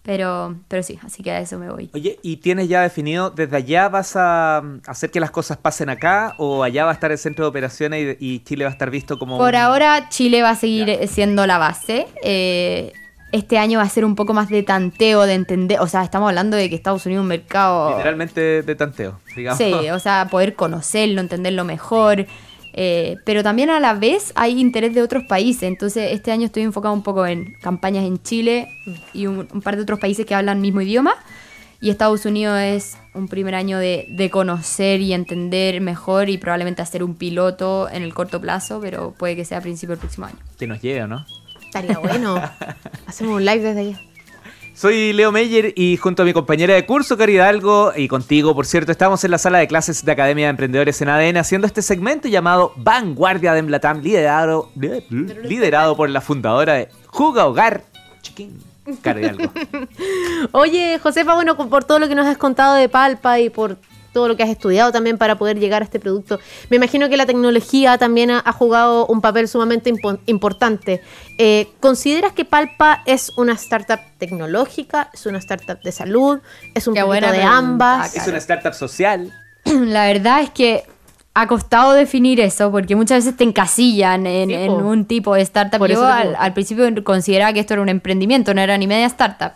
pero, 0.05 0.55
pero 0.67 0.83
sí, 0.83 1.00
así 1.03 1.24
que 1.24 1.31
a 1.31 1.39
eso 1.39 1.57
me 1.57 1.69
voy. 1.69 1.89
Oye, 1.93 2.19
¿y 2.21 2.38
tienes 2.38 2.69
ya 2.69 2.83
definido, 2.83 3.31
desde 3.31 3.57
allá 3.57 3.89
vas 3.89 4.15
a 4.15 4.62
hacer 4.85 5.09
que 5.09 5.19
las 5.19 5.31
cosas 5.31 5.57
pasen 5.57 5.89
acá 5.89 6.35
o 6.38 6.63
allá 6.63 6.85
va 6.85 6.91
a 6.91 6.93
estar 6.93 7.12
el 7.12 7.17
centro 7.17 7.45
de 7.45 7.50
operaciones 7.50 8.17
y, 8.19 8.39
Chile 8.45 8.65
va 8.65 8.69
a 8.69 8.74
estar 8.74 8.91
visto 8.91 9.17
como... 9.17 9.39
Por 9.39 9.55
ahora 9.55 10.09
Chile 10.09 10.43
va 10.43 10.51
a 10.51 10.55
seguir 10.55 11.00
siendo 11.07 11.47
la 11.47 11.57
base. 11.57 12.05
Eh, 12.24 12.93
este 13.31 13.57
año 13.57 13.79
va 13.79 13.85
a 13.85 13.89
ser 13.89 14.05
un 14.05 14.15
poco 14.15 14.33
más 14.33 14.50
de 14.50 14.62
tanteo, 14.62 15.25
de 15.25 15.33
entender, 15.33 15.79
o 15.79 15.88
sea, 15.88 16.03
estamos 16.03 16.29
hablando 16.29 16.55
de 16.55 16.69
que 16.69 16.75
Estados 16.75 17.05
Unidos 17.07 17.21
es 17.21 17.24
un 17.24 17.27
mercado... 17.27 17.89
Literalmente 17.89 18.62
de 18.62 18.75
tanteo, 18.75 19.19
digamos. 19.35 19.57
Sí, 19.57 19.74
o 19.89 20.00
sea, 20.00 20.27
poder 20.29 20.53
conocerlo, 20.53 21.19
entenderlo 21.19 21.65
mejor. 21.65 22.27
Eh, 22.77 23.17
pero 23.25 23.41
también 23.41 23.70
a 23.70 23.79
la 23.79 23.94
vez 23.94 24.34
hay 24.36 24.60
interés 24.60 24.94
de 24.94 25.01
otros 25.01 25.24
países. 25.24 25.63
Entonces, 25.63 26.12
este 26.12 26.32
año 26.32 26.48
estoy 26.48 26.63
enfocado 26.63 26.94
un 26.94 27.03
poco 27.03 27.25
en 27.25 27.55
campañas 27.62 28.03
en 28.03 28.22
Chile 28.22 28.67
y 29.13 29.27
un, 29.27 29.48
par 29.63 29.77
de 29.77 29.84
otros 29.84 29.98
países 29.98 30.25
que 30.25 30.36
hablan 30.36 30.58
el 30.58 30.62
mismo 30.62 30.82
idioma. 30.82 31.15
Y 31.79 31.89
Estados 31.89 32.25
Unidos 32.25 32.60
es 32.60 32.98
un 33.13 33.29
primer 33.29 33.55
año 33.55 33.77
de, 33.77 34.08
de, 34.10 34.29
conocer 34.29 35.01
y 35.01 35.13
entender 35.13 35.79
mejor 35.79 36.29
y 36.29 36.38
probablemente 36.38 36.82
hacer 36.82 37.03
un 37.03 37.15
piloto 37.15 37.89
en 37.89 38.03
el 38.03 38.13
corto 38.13 38.41
plazo, 38.41 38.79
pero 38.82 39.13
puede 39.17 39.36
que 39.36 39.46
sea 39.46 39.60
a 39.60 39.62
principio 39.62 39.96
del 39.96 40.00
próximo 40.00 40.25
año. 40.25 40.38
Que 40.58 40.67
nos 40.67 40.82
llegue, 40.82 41.08
¿no? 41.08 41.25
Estaría 41.63 42.00
bueno. 42.00 42.41
Hacemos 43.08 43.36
un 43.36 43.46
live 43.46 43.60
desde 43.60 43.79
allá. 43.79 44.14
Soy 44.75 45.13
Leo 45.13 45.32
Meyer 45.32 45.72
y 45.77 45.96
junto 45.96 46.24
a 46.24 46.25
mi 46.25 46.34
compañera 46.34 46.74
de 46.74 46.86
curso, 46.86 47.17
Caridad 47.17 47.48
Algo, 47.48 47.94
y 47.96 48.10
contigo, 48.10 48.53
por 48.53 48.65
cierto, 48.65 48.91
estamos 48.91 49.24
en 49.24 49.32
la 49.32 49.38
sala 49.38 49.60
de 49.60 49.70
clases 49.70 50.03
de 50.03 50.12
Academia 50.12 50.48
de 50.48 50.50
Emprendedores 50.50 51.01
en 51.01 51.08
ADN 51.08 51.38
haciendo 51.38 51.65
este 51.65 51.82
segmento 51.82 52.27
llamado 52.27 52.74
Vanguardia 52.75 53.53
de 53.53 53.60
Emblatam, 53.60 54.01
liderado, 54.01 54.70
liderado 54.75 55.96
por 55.96 56.10
la 56.10 56.20
fundadora 56.20 56.74
de 56.74 56.89
Juga 57.08 57.46
Hogar 57.46 57.86
Chiquín. 58.22 58.60
Caridad 59.01 59.36
Oye, 60.51 61.00
Josefa, 61.01 61.36
bueno, 61.36 61.55
por 61.55 61.86
todo 61.86 62.00
lo 62.00 62.10
que 62.10 62.15
nos 62.15 62.27
has 62.27 62.38
contado 62.38 62.75
de 62.75 62.89
Palpa 62.89 63.39
y 63.39 63.50
por 63.50 63.77
todo 64.15 64.29
lo 64.29 64.38
que 64.38 64.43
has 64.43 64.50
estudiado 64.50 64.93
también 64.93 65.17
para 65.17 65.38
poder 65.38 65.60
llegar 65.60 65.81
a 65.81 65.86
este 65.86 66.00
producto. 66.00 66.39
Me 66.69 66.77
imagino 66.77 67.10
que 67.10 67.17
la 67.17 67.25
tecnología 67.25 67.98
también 67.98 68.31
ha, 68.31 68.51
jugado 68.53 69.05
un 69.07 69.19
papel 69.19 69.50
sumamente 69.50 69.91
importante. 70.25 71.01
Eh, 71.38 71.67
¿Consideras 71.81 72.31
que 72.31 72.45
Palpa 72.45 73.03
es 73.05 73.34
una 73.36 73.51
startup 73.53 74.00
tecnológica? 74.17 75.10
¿Es 75.13 75.25
una 75.25 75.39
startup 75.39 75.81
de 75.81 75.91
salud? 75.91 76.39
¿Es 76.74 76.88
un 76.88 76.95
poquito 76.95 77.29
de 77.29 77.43
ambas? 77.43 78.15
¿Es 78.15 78.25
una 78.25 78.38
startup 78.38 78.74
social? 78.74 79.34
La 79.65 80.05
verdad 80.05 80.43
es 80.43 80.50
que 80.50 80.86
ha 81.34 81.48
costado 81.48 81.91
definir 81.91 82.39
eso 82.39 82.72
porque 82.72 82.95
muchas 82.95 83.25
veces 83.25 83.36
te 83.36 83.43
encasillan 83.43 84.25
en, 84.25 84.72
un 84.72 85.03
tipo 85.03 85.36
de 85.36 85.41
startup. 85.41 85.77
Por 85.77 85.91
Yo 85.91 86.05
al, 86.05 86.53
principio 86.53 86.86
consideraba 87.03 87.51
que 87.51 87.60
esto 87.60 87.74
era 87.74 87.84
un 87.84 87.89
emprendimiento, 87.89 88.53
no 88.53 88.62
era 88.62 88.77
ni 88.77 88.88
media 88.88 89.07
startup. 89.07 89.51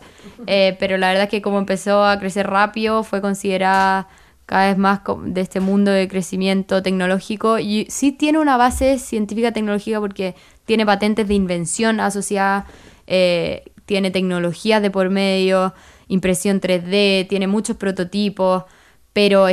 Eh, 0.47 0.75
pero 0.81 0.97
la 0.97 1.07
verdad 1.07 1.23
es 1.23 1.29
que 1.29 1.41
como 1.41 1.59
empezó 1.59 2.03
a 2.03 2.19
crecer 2.19 2.47
rápido, 2.47 3.03
fue 3.03 3.21
considerada 3.21 4.09
cada 4.49 4.69
vez 4.69 4.79
más 4.79 5.01
de 5.25 5.41
este 5.41 5.59
mundo 5.59 5.91
de 5.91 6.07
crecimiento 6.07 6.81
tecnológico 6.81 7.59
y 7.59 7.85
sí 7.91 8.11
tiene 8.11 8.39
una 8.39 8.57
base 8.57 8.97
científica 8.97 9.51
tecnológica 9.51 9.99
porque 9.99 10.33
tiene 10.65 10.87
patentes 10.87 11.27
de 11.27 11.35
invención 11.35 11.99
asociadas, 11.99 12.65
eh, 13.05 13.71
tiene 13.85 14.09
tecnologías 14.09 14.81
de 14.81 14.89
por 14.89 15.11
medio, 15.11 15.75
impresión 16.07 16.61
3D, 16.61 17.27
tiene 17.29 17.45
muchos 17.45 17.77
prototipos, 17.77 18.63
pero 19.13 19.45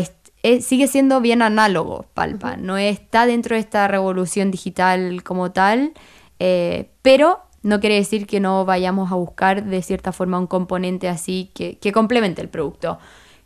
sigue 0.63 0.89
siendo 0.89 1.21
bien 1.21 1.43
análogo, 1.43 2.07
Palpa, 2.15 2.57
no 2.57 2.79
está 2.79 3.27
dentro 3.27 3.55
de 3.55 3.61
esta 3.61 3.89
revolución 3.89 4.51
digital 4.51 5.23
como 5.23 5.53
tal, 5.53 5.93
eh, 6.39 6.89
pero 7.03 7.43
no 7.63 7.81
quiere 7.81 7.97
decir 7.97 8.27
que 8.27 8.41
no 8.41 8.65
vayamos 8.65 9.13
a 9.13 9.17
buscar 9.17 9.63
de 9.63 9.83
cierta 9.83 10.13
forma 10.13 10.39
un 10.39 10.47
componente 10.47 11.07
así 11.07 11.51
que, 11.55 11.77
que 11.77 11.93
complemente 11.93 12.41
el 12.41 12.49
producto. 12.49 12.99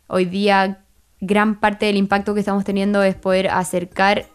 Hoy 0.07 0.23
día 0.23 0.85
gran 1.21 1.59
parte 1.59 1.85
del 1.85 1.97
impacto 1.97 2.33
que 2.33 2.41
estamos 2.41 2.65
teniendo 2.65 3.01
es 3.03 3.15
poder 3.15 3.49
acercar 3.49 4.25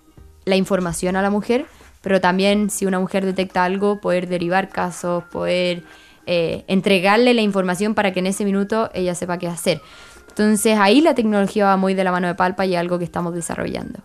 la 0.45 0.57
información 0.57 1.17
a 1.17 1.23
la 1.23 1.31
mujer, 1.31 1.67
pero 2.01 2.21
también 2.21 2.71
si 2.71 2.87
una 2.87 3.01
mujer 3.01 3.27
detecta 3.27 3.65
algo, 3.65 4.01
poder 4.01 4.29
derivar 4.29 4.69
casos, 4.69 5.25
poder 5.25 5.83
eh, 6.27 6.65
entregarle 6.69 7.35
la 7.35 7.43
información 7.43 7.95
para 7.95 8.13
que 8.13 8.21
en 8.21 8.29
ese 8.29 8.45
minuto 8.45 8.91
ella 8.95 9.15
sepa 9.15 9.39
qué 9.39 9.49
hacer. 9.49 9.83
Entonces 10.29 10.79
ahí 10.79 11.01
la 11.01 11.15
tecnología 11.15 11.67
va 11.67 11.77
muy 11.77 11.95
de 11.95 12.05
la 12.05 12.13
mano 12.13 12.29
de 12.29 12.35
Palpa 12.35 12.65
y 12.65 12.75
es 12.75 12.81
algo 12.81 12.99
que 12.99 13.05
estamos 13.05 13.35
desarrollando. 13.35 14.01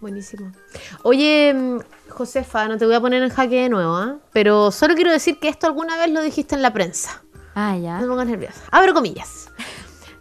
Buenísimo. 0.00 0.52
Oye, 1.02 1.54
mm, 1.54 1.78
Josefa, 2.10 2.68
no 2.68 2.78
te 2.78 2.86
voy 2.86 2.94
a 2.94 3.00
poner 3.00 3.22
en 3.22 3.30
jaque 3.30 3.62
de 3.62 3.68
nuevo, 3.68 3.96
¿ah? 3.96 4.16
pero 4.32 4.70
solo 4.70 4.94
quiero 4.94 5.10
decir 5.10 5.38
que 5.38 5.48
esto 5.48 5.66
alguna 5.66 5.96
vez 5.96 6.10
lo 6.10 6.22
dijiste 6.22 6.54
en 6.54 6.62
la 6.62 6.72
prensa. 6.72 7.22
Ah, 7.54 7.76
ya. 7.76 7.96
No 7.96 8.02
me 8.02 8.08
pongas 8.08 8.26
nerviosa. 8.26 8.60
Abro 8.70 8.94
comillas. 8.94 9.50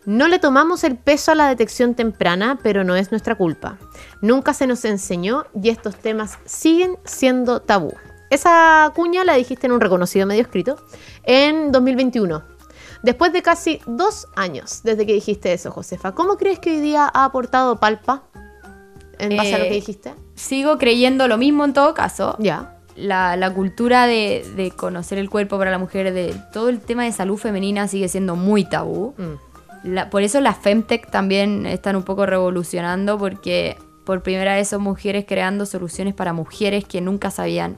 No 0.06 0.28
le 0.28 0.40
tomamos 0.40 0.84
el 0.84 0.98
peso 0.98 1.32
a 1.32 1.36
la 1.36 1.48
detección 1.48 1.94
temprana, 1.94 2.58
pero 2.64 2.84
no 2.84 2.96
es 2.96 3.12
nuestra 3.12 3.36
culpa. 3.36 3.78
Nunca 4.22 4.54
se 4.54 4.66
nos 4.66 4.84
enseñó 4.84 5.46
y 5.62 5.70
estos 5.70 5.96
temas 5.96 6.40
siguen 6.44 6.98
siendo 7.06 7.62
tabú. 7.62 7.94
Esa 8.32 8.92
cuña 8.96 9.24
la 9.24 9.36
dijiste 9.36 9.68
en 9.68 9.74
un 9.74 9.82
reconocido 9.82 10.26
medio 10.26 10.42
escrito 10.42 10.78
en 11.24 11.72
2021. 11.72 12.44
Después 13.04 13.32
de 13.32 13.44
casi 13.44 13.80
dos 13.86 14.28
años 14.36 14.82
desde 14.84 15.06
que 15.06 15.14
dijiste 15.14 15.54
eso, 15.54 15.70
Josefa, 15.70 16.14
¿cómo 16.14 16.38
crees 16.38 16.58
que 16.58 16.72
hoy 16.72 16.82
día 16.82 17.12
ha 17.14 17.26
aportado 17.26 17.80
Palpa 17.80 18.24
en 19.20 19.38
base 19.38 19.54
a 19.54 19.60
lo 19.60 19.66
que 19.66 19.72
eh, 19.72 19.76
dijiste? 19.76 20.14
Sigo 20.34 20.80
creyendo 20.80 21.28
lo 21.28 21.38
mismo 21.38 21.64
en 21.64 21.74
todo 21.74 21.94
caso. 21.94 22.36
Ya. 22.40 22.78
La, 22.96 23.54
cultura 23.54 24.08
de, 24.08 24.74
conocer 24.76 25.20
el 25.20 25.30
cuerpo 25.30 25.58
para 25.58 25.72
la 25.72 25.78
mujer, 25.78 26.12
de 26.12 26.36
todo 26.52 26.70
el 26.70 26.80
tema 26.80 27.04
de 27.04 27.12
salud 27.12 27.38
femenina 27.38 27.88
sigue 27.88 28.08
siendo 28.08 28.36
muy 28.36 28.66
tabú. 28.66 29.14
Mm 29.18 29.51
por 30.10 30.22
eso 30.22 30.40
las 30.42 30.58
Femtech 30.58 31.10
también 31.10 31.66
están 31.66 31.96
un 31.96 32.04
poco 32.04 32.26
revolucionando 32.26 33.18
porque 33.18 33.78
por 34.06 34.24
primera 34.24 34.56
vez 34.56 34.70
son 34.70 34.82
mujeres 34.82 35.26
creando 35.28 35.66
soluciones 35.66 36.14
para 36.14 36.34
mujeres 36.34 36.86
que 36.86 37.02
nunca 37.02 37.32
se 37.32 37.42
habían 37.42 37.78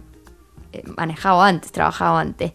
eh, 0.72 0.83
manejado 0.98 1.41
antes, 1.41 1.72
trabajado 1.72 2.17
antes. 2.17 2.51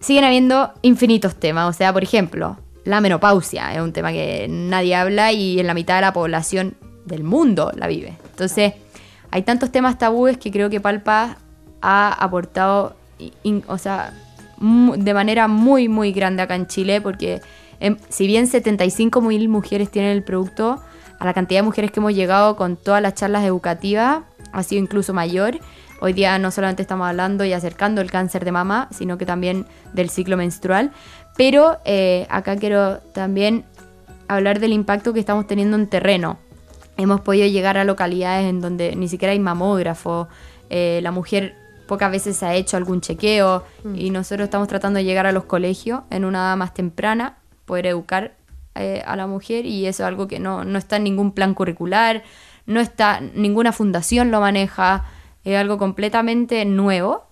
Siguen 0.00 0.24
habiendo 0.24 0.72
infinitos 0.82 1.34
temas, 1.36 1.68
o 1.68 1.76
sea, 1.76 1.92
por 1.92 2.02
ejemplo, 2.02 2.56
la 2.84 3.00
menopausia 3.00 3.74
es 3.74 3.80
un 3.80 3.92
tema 3.92 4.12
que 4.12 4.46
nadie 4.48 4.94
habla 4.94 5.32
y 5.32 5.60
en 5.60 5.66
la 5.66 5.74
mitad 5.74 5.96
de 5.96 6.02
la 6.02 6.12
población 6.12 6.76
del 7.04 7.24
mundo 7.24 7.72
la 7.74 7.86
vive. 7.86 8.16
Entonces, 8.30 8.74
hay 9.30 9.42
tantos 9.42 9.70
temas 9.70 9.98
tabúes 9.98 10.38
que 10.38 10.50
creo 10.50 10.70
que 10.70 10.80
Palpa 10.80 11.36
ha 11.82 12.12
aportado, 12.12 12.96
o 13.66 13.78
sea, 13.78 14.12
de 14.60 15.14
manera 15.14 15.48
muy, 15.48 15.88
muy 15.88 16.12
grande 16.12 16.42
acá 16.42 16.54
en 16.54 16.66
Chile 16.66 17.00
porque 17.00 17.40
si 18.08 18.26
bien 18.26 18.46
75 18.46 19.20
mil 19.20 19.48
mujeres 19.48 19.90
tienen 19.90 20.12
el 20.12 20.22
producto, 20.22 20.80
a 21.18 21.24
la 21.24 21.34
cantidad 21.34 21.60
de 21.60 21.64
mujeres 21.64 21.90
que 21.90 22.00
hemos 22.00 22.14
llegado 22.14 22.56
con 22.56 22.76
todas 22.76 23.02
las 23.02 23.14
charlas 23.14 23.44
educativas 23.44 24.22
ha 24.52 24.62
sido 24.62 24.82
incluso 24.82 25.12
mayor. 25.12 25.58
Hoy 26.00 26.12
día 26.12 26.38
no 26.38 26.50
solamente 26.50 26.82
estamos 26.82 27.08
hablando 27.08 27.44
y 27.44 27.52
acercando 27.52 28.00
el 28.00 28.10
cáncer 28.10 28.44
de 28.44 28.52
mama, 28.52 28.88
sino 28.92 29.18
que 29.18 29.26
también 29.26 29.66
del 29.92 30.10
ciclo 30.10 30.36
menstrual. 30.36 30.92
Pero 31.36 31.78
eh, 31.84 32.26
acá 32.30 32.56
quiero 32.56 32.98
también 33.12 33.64
hablar 34.28 34.60
del 34.60 34.72
impacto 34.72 35.12
que 35.12 35.20
estamos 35.20 35.46
teniendo 35.46 35.76
en 35.76 35.88
terreno. 35.88 36.38
Hemos 36.96 37.20
podido 37.20 37.46
llegar 37.46 37.78
a 37.78 37.84
localidades 37.84 38.48
en 38.48 38.60
donde 38.60 38.94
ni 38.94 39.08
siquiera 39.08 39.32
hay 39.32 39.38
mamógrafo, 39.38 40.28
eh, 40.70 41.00
la 41.02 41.10
mujer 41.10 41.54
pocas 41.86 42.10
veces 42.10 42.36
se 42.36 42.46
ha 42.46 42.54
hecho 42.54 42.76
algún 42.76 43.00
chequeo 43.00 43.64
mm. 43.82 43.94
y 43.96 44.10
nosotros 44.10 44.44
estamos 44.44 44.68
tratando 44.68 44.98
de 44.98 45.04
llegar 45.04 45.26
a 45.26 45.32
los 45.32 45.44
colegios 45.44 46.02
en 46.10 46.24
una 46.24 46.38
edad 46.40 46.56
más 46.56 46.74
temprana 46.74 47.38
poder 47.68 47.86
educar 47.86 48.34
eh, 48.74 49.02
a 49.06 49.14
la 49.14 49.28
mujer 49.28 49.64
y 49.64 49.86
eso 49.86 50.02
es 50.02 50.08
algo 50.08 50.26
que 50.26 50.40
no, 50.40 50.62
está 50.76 50.96
en 50.96 51.04
ningún 51.04 51.30
plan 51.30 51.54
curricular, 51.54 52.24
no 52.66 52.80
está, 52.80 53.20
ninguna 53.20 53.72
fundación 53.72 54.32
lo 54.32 54.40
maneja, 54.40 55.04
es 55.44 55.56
algo 55.56 55.78
completamente 55.78 56.64
nuevo 56.64 57.26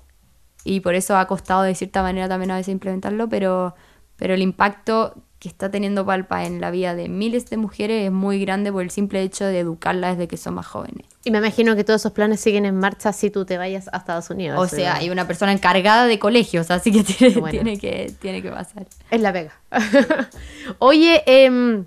y 0.63 0.81
por 0.81 0.95
eso 0.95 1.17
ha 1.17 1.27
costado 1.27 1.63
de 1.63 1.75
cierta 1.75 2.03
manera 2.03 2.29
también 2.29 2.53
a 2.53 2.57
veces 2.57 2.73
implementarlo, 2.73 3.29
pero, 3.29 3.75
pero 4.17 4.35
el 4.35 4.43
impacto 4.43 5.15
que 5.39 5.49
está 5.49 5.71
teniendo 5.71 6.07
Palpa 6.07 6.45
en 6.45 6.61
la 6.61 6.71
vida 6.71 6.95
de 6.95 7.09
miles 7.09 7.51
de 7.51 7.59
mujeres 7.59 8.07
es 8.07 8.13
muy 8.13 8.41
grande 8.41 8.73
por 8.73 8.83
el 8.83 8.91
simple 8.91 9.23
hecho 9.23 9.45
de 9.45 9.61
educarlas 9.61 10.17
desde 10.17 10.29
que 10.29 10.37
son 10.37 10.55
más 10.55 10.67
jóvenes. 10.67 11.07
Y 11.25 11.31
me 11.31 11.39
imagino 11.39 11.77
que 11.77 11.85
todos 11.85 12.01
esos 12.01 12.13
planes 12.13 12.41
siguen 12.41 12.65
en 12.65 12.79
marcha 12.79 13.13
si 13.13 13.31
tú 13.31 13.45
te 13.45 13.59
vayas 13.59 13.89
a 13.93 13.99
Estados 13.99 14.31
Unidos. 14.31 14.59
O 14.59 14.69
sea, 14.69 14.97
hay 14.97 15.11
una 15.11 15.27
persona 15.27 15.53
encargada 15.53 16.07
de 16.07 16.19
colegios, 16.19 16.71
así 16.71 16.91
que 16.91 17.05
tiene, 17.05 17.79
que, 17.79 18.15
tiene 18.21 18.43
que 18.43 18.51
pasar. 18.51 18.87
Es 19.11 19.21
la 19.21 19.33
pega. 19.33 19.53
Oye, 20.79 21.23
eh, 21.27 21.85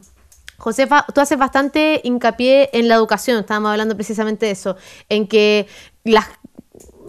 Josefa, 0.60 1.06
tú 1.15 1.22
haces 1.22 1.38
bastante 1.38 2.01
hincapié 2.03 2.70
en 2.74 2.89
la 2.89 2.96
educación, 2.96 3.39
estábamos 3.39 3.72
hablando 3.72 3.96
precisamente 3.96 4.46
de 4.46 4.51
eso, 4.51 4.75
en 5.08 5.25
que 5.25 5.68
las 6.03 6.25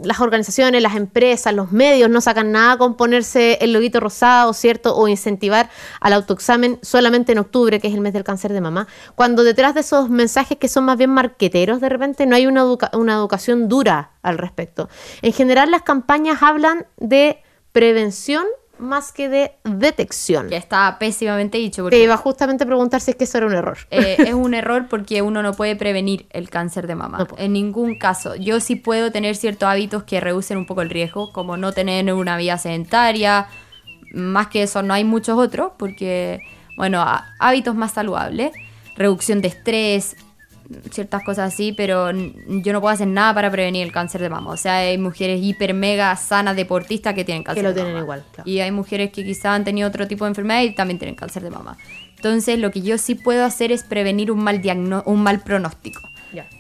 las 0.02 0.20
organizaciones, 0.20 0.82
las 0.82 0.96
empresas, 0.96 1.54
los 1.54 1.72
medios 1.72 2.10
no 2.10 2.20
sacan 2.20 2.52
nada 2.52 2.76
con 2.78 2.96
ponerse 2.96 3.58
el 3.60 3.72
loguito 3.72 4.00
rosado, 4.00 4.52
¿cierto? 4.52 4.96
O 4.96 5.08
incentivar 5.08 5.70
al 6.00 6.12
autoexamen 6.12 6.78
solamente 6.82 7.32
en 7.32 7.38
octubre, 7.38 7.80
que 7.80 7.88
es 7.88 7.94
el 7.94 8.00
mes 8.00 8.12
del 8.12 8.24
cáncer 8.24 8.52
de 8.52 8.60
mamá, 8.60 8.86
cuando 9.14 9.44
detrás 9.44 9.74
de 9.74 9.80
esos 9.80 10.08
mensajes 10.08 10.58
que 10.58 10.68
son 10.68 10.84
más 10.84 10.96
bien 10.96 11.10
marqueteros, 11.10 11.80
de 11.80 11.88
repente 11.88 12.26
no 12.26 12.36
hay 12.36 12.46
una, 12.46 12.64
una 12.92 13.14
educación 13.14 13.68
dura 13.68 14.12
al 14.22 14.38
respecto. 14.38 14.88
En 15.22 15.32
general, 15.32 15.70
las 15.70 15.82
campañas 15.82 16.42
hablan 16.42 16.86
de 16.98 17.42
prevención 17.72 18.44
más 18.80 19.12
que 19.12 19.28
de 19.28 19.52
detección. 19.64 20.48
Que 20.48 20.56
está 20.56 20.96
pésimamente 20.98 21.58
dicho. 21.58 21.82
Porque 21.82 21.96
Te 21.96 22.02
iba 22.02 22.16
justamente 22.16 22.64
a 22.64 22.66
preguntar 22.66 23.00
si 23.00 23.12
es 23.12 23.16
que 23.16 23.24
eso 23.24 23.38
era 23.38 23.46
un 23.46 23.54
error. 23.54 23.78
Eh, 23.90 24.16
es 24.26 24.34
un 24.34 24.54
error 24.54 24.86
porque 24.88 25.22
uno 25.22 25.42
no 25.42 25.52
puede 25.54 25.76
prevenir 25.76 26.26
el 26.30 26.50
cáncer 26.50 26.86
de 26.86 26.94
mama. 26.94 27.26
en 27.36 27.52
ningún 27.52 27.96
caso. 27.96 28.34
Yo 28.34 28.60
sí 28.60 28.76
puedo 28.76 29.12
tener 29.12 29.36
ciertos 29.36 29.68
hábitos 29.68 30.04
que 30.04 30.20
reducen 30.20 30.58
un 30.58 30.66
poco 30.66 30.82
el 30.82 30.90
riesgo, 30.90 31.32
como 31.32 31.56
no 31.56 31.72
tener 31.72 32.12
una 32.12 32.36
vida 32.36 32.58
sedentaria. 32.58 33.46
Más 34.12 34.48
que 34.48 34.64
eso, 34.64 34.82
no 34.82 34.94
hay 34.94 35.04
muchos 35.04 35.38
otros, 35.38 35.72
porque, 35.78 36.40
bueno, 36.76 37.04
hábitos 37.38 37.74
más 37.74 37.92
saludables. 37.92 38.52
Reducción 38.96 39.40
de 39.40 39.48
estrés, 39.48 40.16
ciertas 40.90 41.22
cosas 41.24 41.52
así, 41.52 41.72
pero 41.72 42.10
yo 42.12 42.72
no 42.72 42.80
puedo 42.80 42.92
hacer 42.92 43.08
nada 43.08 43.34
para 43.34 43.50
prevenir 43.50 43.84
el 43.84 43.92
cáncer 43.92 44.20
de 44.20 44.30
mama. 44.30 44.50
O 44.50 44.56
sea, 44.56 44.78
hay 44.78 44.98
mujeres 44.98 45.40
hiper 45.42 45.74
mega 45.74 46.14
sanas 46.16 46.56
deportistas 46.56 47.14
que 47.14 47.24
tienen 47.24 47.42
cáncer 47.42 47.62
que 47.62 47.68
lo 47.68 47.74
tienen 47.74 47.96
igual. 47.96 48.24
Y 48.44 48.60
hay 48.60 48.70
mujeres 48.70 49.10
que 49.10 49.24
quizás 49.24 49.46
han 49.46 49.64
tenido 49.64 49.88
otro 49.88 50.06
tipo 50.06 50.24
de 50.24 50.30
enfermedad 50.30 50.62
y 50.62 50.74
también 50.74 50.98
tienen 50.98 51.14
cáncer 51.14 51.42
de 51.42 51.50
mama. 51.50 51.76
Entonces, 52.16 52.58
lo 52.58 52.70
que 52.70 52.82
yo 52.82 52.98
sí 52.98 53.14
puedo 53.14 53.44
hacer 53.44 53.72
es 53.72 53.82
prevenir 53.82 54.30
un 54.30 54.42
mal, 54.44 54.60
un 55.06 55.22
mal 55.22 55.40
pronóstico. 55.40 56.00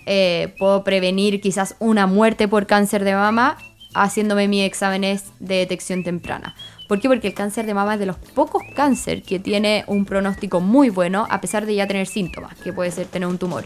Eh, 0.06 0.54
puedo 0.58 0.82
prevenir 0.82 1.40
quizás 1.40 1.76
una 1.78 2.06
muerte 2.06 2.48
por 2.48 2.66
cáncer 2.66 3.04
de 3.04 3.14
mama 3.14 3.56
haciéndome 3.94 4.48
mis 4.48 4.64
exámenes 4.64 5.24
de 5.38 5.56
detección 5.56 6.04
temprana. 6.04 6.54
¿Por 6.88 7.00
qué? 7.00 7.08
Porque 7.08 7.28
el 7.28 7.34
cáncer 7.34 7.66
de 7.66 7.74
mama 7.74 7.94
es 7.94 8.00
de 8.00 8.06
los 8.06 8.16
pocos 8.16 8.62
cáncer 8.74 9.22
que 9.22 9.38
tiene 9.38 9.84
un 9.86 10.04
pronóstico 10.04 10.60
muy 10.60 10.90
bueno 10.90 11.26
a 11.30 11.40
pesar 11.40 11.66
de 11.66 11.74
ya 11.74 11.86
tener 11.86 12.06
síntomas, 12.06 12.56
que 12.56 12.72
puede 12.72 12.90
ser 12.90 13.06
tener 13.06 13.28
un 13.28 13.38
tumor. 13.38 13.64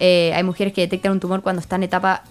Eh, 0.00 0.32
hay 0.34 0.42
mujeres 0.42 0.72
que 0.72 0.82
detectan 0.82 1.12
un 1.12 1.20
tumor 1.20 1.42
cuando 1.42 1.60
está 1.60 1.76
en 1.76 1.84
etapa 1.84 2.24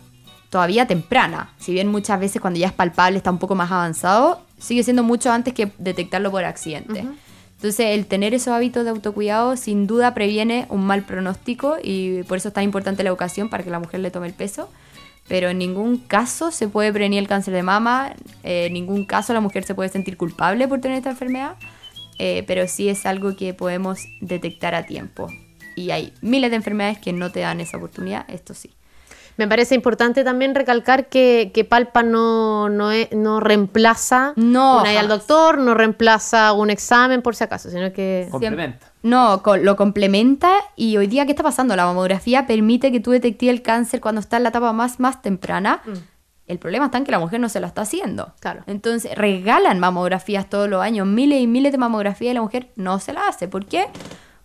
todavía 0.50 0.88
temprana. 0.88 1.54
Si 1.58 1.74
bien 1.74 1.88
muchas 1.88 2.20
veces 2.20 2.42
cuando 2.42 2.60
ya 2.60 2.68
es 2.68 2.74
palpable 2.74 3.18
está 3.18 3.32
un 3.32 3.40
poco 3.40 3.56
más 3.56 3.72
avanzado, 3.72 4.42
sigue 4.58 4.84
siendo 4.84 5.04
mucho 5.04 5.32
antes 5.32 5.54
que 5.54 5.72
detectarlo 5.78 6.32
por 6.32 6.44
accidente. 6.46 7.06
Entonces, 7.58 7.88
el 7.88 8.06
tener 8.06 8.36
esos 8.36 8.50
hábitos 8.50 8.84
de 8.84 8.92
autocuidado 8.92 9.58
sin 9.58 9.88
duda 9.88 10.14
previene 10.14 10.68
un 10.70 10.86
mal 10.86 11.04
pronóstico 11.04 11.78
y 11.82 12.22
por 12.24 12.38
eso 12.38 12.50
es 12.50 12.54
tan 12.54 12.64
importante 12.64 13.04
la 13.04 13.10
educación 13.10 13.50
para 13.50 13.64
que 13.64 13.72
la 13.72 13.80
mujer 13.80 14.00
le 14.00 14.12
tome 14.12 14.28
el 14.28 14.34
peso. 14.34 14.70
Pero 15.28 15.50
en 15.50 15.58
ningún 15.58 15.98
caso 15.98 16.52
se 16.52 16.68
puede 16.68 16.94
prevenir 16.94 17.20
el 17.20 17.28
cáncer 17.28 17.54
de 17.54 17.64
mama, 17.64 18.14
eh, 18.44 18.68
en 18.68 18.74
ningún 18.74 19.06
caso 19.06 19.34
la 19.34 19.42
mujer 19.42 19.64
se 19.64 19.76
puede 19.76 19.90
sentir 19.90 20.18
culpable 20.18 20.68
por 20.68 20.80
tener 20.80 20.98
esta 20.98 21.10
enfermedad, 21.10 21.56
eh, 22.20 22.44
pero 22.48 22.68
sí 22.68 22.88
es 22.90 23.06
algo 23.06 23.36
que 23.36 23.54
podemos 23.54 24.06
detectar 24.22 24.74
a 24.76 24.86
tiempo. 24.86 25.28
Y 25.78 25.92
hay 25.92 26.12
miles 26.22 26.50
de 26.50 26.56
enfermedades 26.56 26.98
que 26.98 27.14
no 27.14 27.32
te 27.32 27.42
dan 27.42 27.62
esa 27.62 27.78
oportunidad, 27.78 28.26
esto 28.30 28.56
sí. 28.56 28.74
Me 29.38 29.48
parece 29.48 29.76
importante 29.76 30.24
también 30.24 30.56
recalcar 30.56 31.08
que, 31.08 31.68
Palpa 31.70 32.02
no, 32.02 32.68
no, 32.70 32.90
no 33.12 33.40
reemplaza 33.40 34.34
no, 34.36 34.82
una 34.82 35.00
al 35.00 35.08
doctor, 35.08 35.60
no 35.60 35.76
reemplaza 35.76 36.54
un 36.54 36.72
examen 36.72 37.22
por 37.22 37.36
si 37.36 37.44
acaso, 37.44 37.70
sino 37.70 37.94
que... 37.94 38.28
Complementa. 38.32 38.88
No, 39.04 39.44
lo 39.62 39.76
complementa 39.76 40.52
y 40.76 40.98
hoy 40.98 41.06
día, 41.06 41.28
¿qué 41.28 41.34
está 41.34 41.44
pasando? 41.44 41.76
La 41.76 41.86
mamografía 41.86 42.48
permite 42.48 42.92
que 42.92 43.00
tú 43.00 43.12
detectes 43.12 43.50
el 43.50 43.62
cáncer 43.62 44.02
cuando 44.02 44.20
está 44.20 44.38
en 44.38 44.44
la 44.44 44.50
etapa 44.50 44.74
más, 44.74 45.00
más 45.00 45.22
temprana. 45.22 45.84
Mm. 45.86 45.92
El 46.48 46.58
problema 46.58 46.86
está 46.86 46.98
en 46.98 47.04
que 47.04 47.12
la 47.12 47.20
mujer 47.20 47.40
no 47.40 47.50
se 47.50 47.60
lo 47.60 47.68
está 47.68 47.82
haciendo. 47.84 48.34
Claro. 48.40 48.64
Entonces, 48.66 49.14
regalan 49.16 49.80
mamografías 49.80 50.50
todos 50.50 50.68
los 50.68 50.82
años, 50.82 51.06
miles 51.06 51.40
y 51.40 51.46
miles 51.46 51.72
de 51.72 51.78
mamografías 51.78 52.32
y 52.32 52.34
la 52.34 52.42
mujer 52.42 52.72
no 52.76 53.00
se 53.00 53.14
la 53.14 53.28
hace. 53.28 53.48
¿Por 53.48 53.66
qué? 53.68 53.86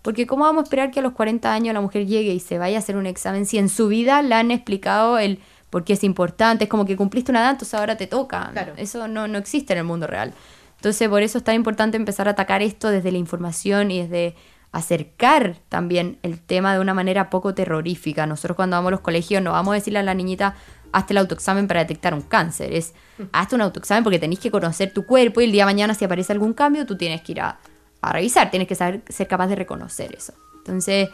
Porque 0.03 0.27
¿cómo 0.27 0.45
vamos 0.45 0.63
a 0.63 0.65
esperar 0.65 0.91
que 0.91 1.01
a 1.01 1.03
los 1.03 1.13
40 1.13 1.53
años 1.53 1.75
la 1.75 1.81
mujer 1.81 2.07
llegue 2.07 2.33
y 2.33 2.41
se 2.41 2.59
vaya 2.59 2.77
a 2.77 2.79
hacer 2.81 2.97
un 2.97 3.07
examen 3.07 3.47
si 3.47 3.59
en 3.59 3.69
su 3.69 3.89
vida 3.89 4.21
le 4.23 4.35
han 4.35 4.51
explicado 4.51 5.19
el 5.19 5.41
por 5.71 5.85
qué 5.85 5.95
es 5.95 6.05
importante? 6.05 6.65
Es 6.65 6.71
como 6.71 6.85
que 6.85 6.97
cumpliste 6.97 7.31
una 7.31 7.41
edad, 7.41 7.53
entonces 7.53 7.75
ahora 7.79 7.97
te 7.97 8.07
toca. 8.07 8.51
Claro. 8.53 8.75
Eso 8.77 9.07
no, 9.09 9.29
no 9.29 9.39
existe 9.39 9.73
en 9.73 9.79
el 9.79 9.85
mundo 9.85 10.07
real. 10.07 10.35
Entonces, 10.77 11.09
por 11.09 11.23
eso 11.23 11.39
es 11.39 11.45
tan 11.45 11.55
importante 11.55 11.97
empezar 11.97 12.27
a 12.27 12.33
atacar 12.33 12.61
esto 12.61 12.91
desde 12.91 13.13
la 13.13 13.19
información 13.19 13.93
y 13.93 14.03
desde 14.03 14.35
acercar 14.73 15.59
también 15.69 16.19
el 16.23 16.41
tema 16.41 16.75
de 16.75 16.81
una 16.81 16.95
manera 16.95 17.31
poco 17.31 17.55
terrorífica. 17.55 18.27
Nosotros 18.27 18.57
cuando 18.57 18.77
vamos 18.77 18.89
a 18.89 18.93
los 18.93 19.01
colegios 19.01 19.43
no 19.43 19.53
vamos 19.53 19.73
a 19.73 19.75
decirle 19.77 20.01
a 20.01 20.03
la 20.03 20.15
niñita, 20.15 20.57
hazte 20.91 21.13
el 21.13 21.19
autoexamen 21.19 21.69
para 21.69 21.81
detectar 21.81 22.15
un 22.15 22.23
cáncer. 22.23 22.73
Es, 22.73 22.95
mm. 23.19 23.23
hazte 23.33 23.55
un 23.55 23.61
autoexamen 23.61 24.03
porque 24.03 24.19
tenés 24.19 24.41
que 24.41 24.51
conocer 24.51 24.93
tu 24.93 25.07
cuerpo 25.07 25.41
y 25.41 25.45
el 25.45 25.53
día 25.53 25.63
de 25.63 25.67
mañana 25.67 25.95
si 25.95 26.05
aparece 26.05 26.33
algún 26.33 26.55
cambio, 26.55 26.87
tú 26.87 26.97
tienes 26.97 27.21
que 27.21 27.33
ir 27.33 27.43
a 27.43 27.59
a 28.03 28.13
revisar, 28.13 28.51
tienes 28.51 28.69
que 28.69 28.75
saber, 28.75 29.03
ser 29.09 29.29
capaz 29.29 29.47
de 29.47 29.57
reconocer 29.57 30.15
eso. 30.15 30.35
Entonces, 30.59 31.09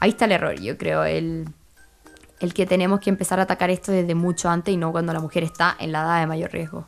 ahí 0.00 0.10
está 0.10 0.24
el 0.24 0.32
error, 0.32 0.58
yo 0.58 0.78
creo, 0.78 1.04
el, 1.04 1.48
el 2.40 2.54
que 2.54 2.66
tenemos 2.66 3.00
que 3.00 3.10
empezar 3.10 3.40
a 3.40 3.42
atacar 3.42 3.70
esto 3.70 3.92
desde 3.92 4.14
mucho 4.14 4.48
antes 4.48 4.72
y 4.72 4.76
no 4.76 4.92
cuando 4.92 5.12
la 5.12 5.20
mujer 5.20 5.44
está 5.44 5.76
en 5.78 5.92
la 5.92 6.02
edad 6.02 6.20
de 6.20 6.26
mayor 6.26 6.52
riesgo. 6.52 6.86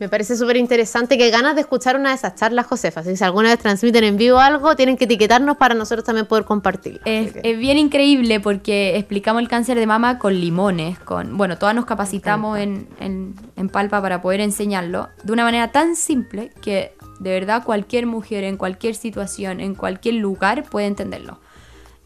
Me 0.00 0.08
parece 0.08 0.34
súper 0.34 0.56
interesante. 0.56 1.18
que 1.18 1.28
ganas 1.28 1.54
de 1.54 1.60
escuchar 1.60 1.94
una 1.94 2.08
de 2.08 2.14
esas 2.14 2.34
charlas, 2.34 2.66
Josefa. 2.66 3.02
Si 3.02 3.22
alguna 3.22 3.50
vez 3.50 3.58
transmiten 3.58 4.02
en 4.02 4.16
vivo 4.16 4.38
algo, 4.38 4.74
tienen 4.74 4.96
que 4.96 5.04
etiquetarnos 5.04 5.58
para 5.58 5.74
nosotros 5.74 6.04
también 6.04 6.26
poder 6.26 6.46
compartirlo. 6.46 7.00
Es, 7.04 7.34
bien 7.42 7.76
increíble 7.76 8.40
porque 8.40 8.96
explicamos 8.96 9.42
el 9.42 9.48
cáncer 9.48 9.78
de 9.78 9.86
mama 9.86 10.18
con 10.18 10.34
limones. 10.34 10.98
con 11.00 11.36
Bueno, 11.36 11.58
todas 11.58 11.74
nos 11.74 11.84
capacitamos 11.84 12.58
en, 12.58 12.88
en, 12.98 13.34
en, 13.56 13.68
Palpa 13.68 14.00
para 14.00 14.22
poder 14.22 14.40
enseñarlo 14.40 15.10
de 15.22 15.32
una 15.32 15.44
manera 15.44 15.70
tan 15.70 15.94
simple 15.94 16.50
que 16.62 16.94
de 17.20 17.30
verdad 17.30 17.62
cualquier 17.62 18.06
mujer 18.06 18.44
en 18.44 18.56
cualquier 18.56 18.94
situación, 18.94 19.60
en 19.60 19.74
cualquier 19.74 20.16
lugar 20.16 20.64
puede 20.64 20.86
entenderlo. 20.86 21.38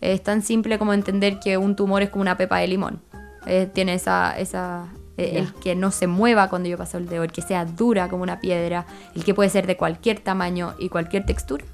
Es 0.01 0.23
tan 0.23 0.43
simple 0.43 0.79
como 0.79 0.93
entender 0.93 1.39
que 1.39 1.57
un 1.57 1.77
tumor 1.77 2.03
es 2.03 2.11
como 2.11 2.23
una 2.23 2.37
pepa 2.37 2.59
de 2.59 2.67
limón. 2.67 3.01
Eh, 3.47 3.71
tiene 3.73 3.95
esa, 3.95 4.37
esa 4.37 4.89
eh, 5.17 5.39
el 5.39 5.55
que 5.55 5.77
no 5.77 5.93
se 5.93 6.09
mueva 6.09 6.51
cuando 6.51 6.69
yo 6.69 6.77
paso 6.77 6.99
el 6.99 7.09
dedo, 7.09 7.23
el 7.23 7.31
que 7.31 7.43
sea 7.43 7.65
dura 7.65 8.09
como 8.09 8.25
una 8.25 8.41
piedra, 8.41 8.87
el 9.15 9.25
que 9.25 9.35
puede 9.35 9.51
ser 9.51 9.69
de 9.69 9.77
cualquier 9.77 10.19
tamaño 10.19 10.75
y 10.81 10.89
cualquier 10.89 11.25
textura, 11.25 11.65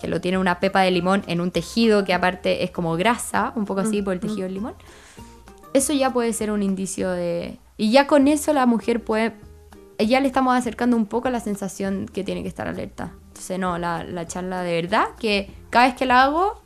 que 0.00 0.08
lo 0.08 0.22
tiene 0.22 0.38
una 0.38 0.58
pepa 0.58 0.80
de 0.80 0.90
limón 0.90 1.22
en 1.26 1.42
un 1.42 1.50
tejido 1.50 2.04
que 2.04 2.14
aparte 2.14 2.64
es 2.64 2.70
como 2.70 2.96
grasa, 2.96 3.52
un 3.56 3.66
poco 3.66 3.82
así 3.82 4.00
por 4.00 4.14
el 4.14 4.20
tejido 4.20 4.44
del 4.44 4.54
limón. 4.54 4.74
Eso 5.74 5.92
ya 5.92 6.12
puede 6.12 6.32
ser 6.32 6.50
un 6.50 6.62
indicio 6.62 7.10
de... 7.10 7.58
Y 7.76 7.90
ya 7.90 8.06
con 8.06 8.26
eso 8.28 8.54
la 8.54 8.64
mujer 8.64 9.02
puede 9.02 9.34
ya 9.98 10.20
le 10.20 10.26
estamos 10.26 10.56
acercando 10.56 10.96
un 10.96 11.06
poco 11.06 11.28
a 11.28 11.30
la 11.30 11.40
sensación 11.40 12.06
que 12.12 12.24
tiene 12.24 12.42
que 12.42 12.48
estar 12.48 12.66
alerta. 12.68 13.12
Entonces, 13.28 13.58
no, 13.58 13.78
la, 13.78 14.04
la 14.04 14.26
charla 14.26 14.62
de 14.62 14.80
verdad, 14.80 15.06
que 15.18 15.50
cada 15.70 15.86
vez 15.86 15.94
que 15.94 16.06
la 16.06 16.24
hago, 16.24 16.62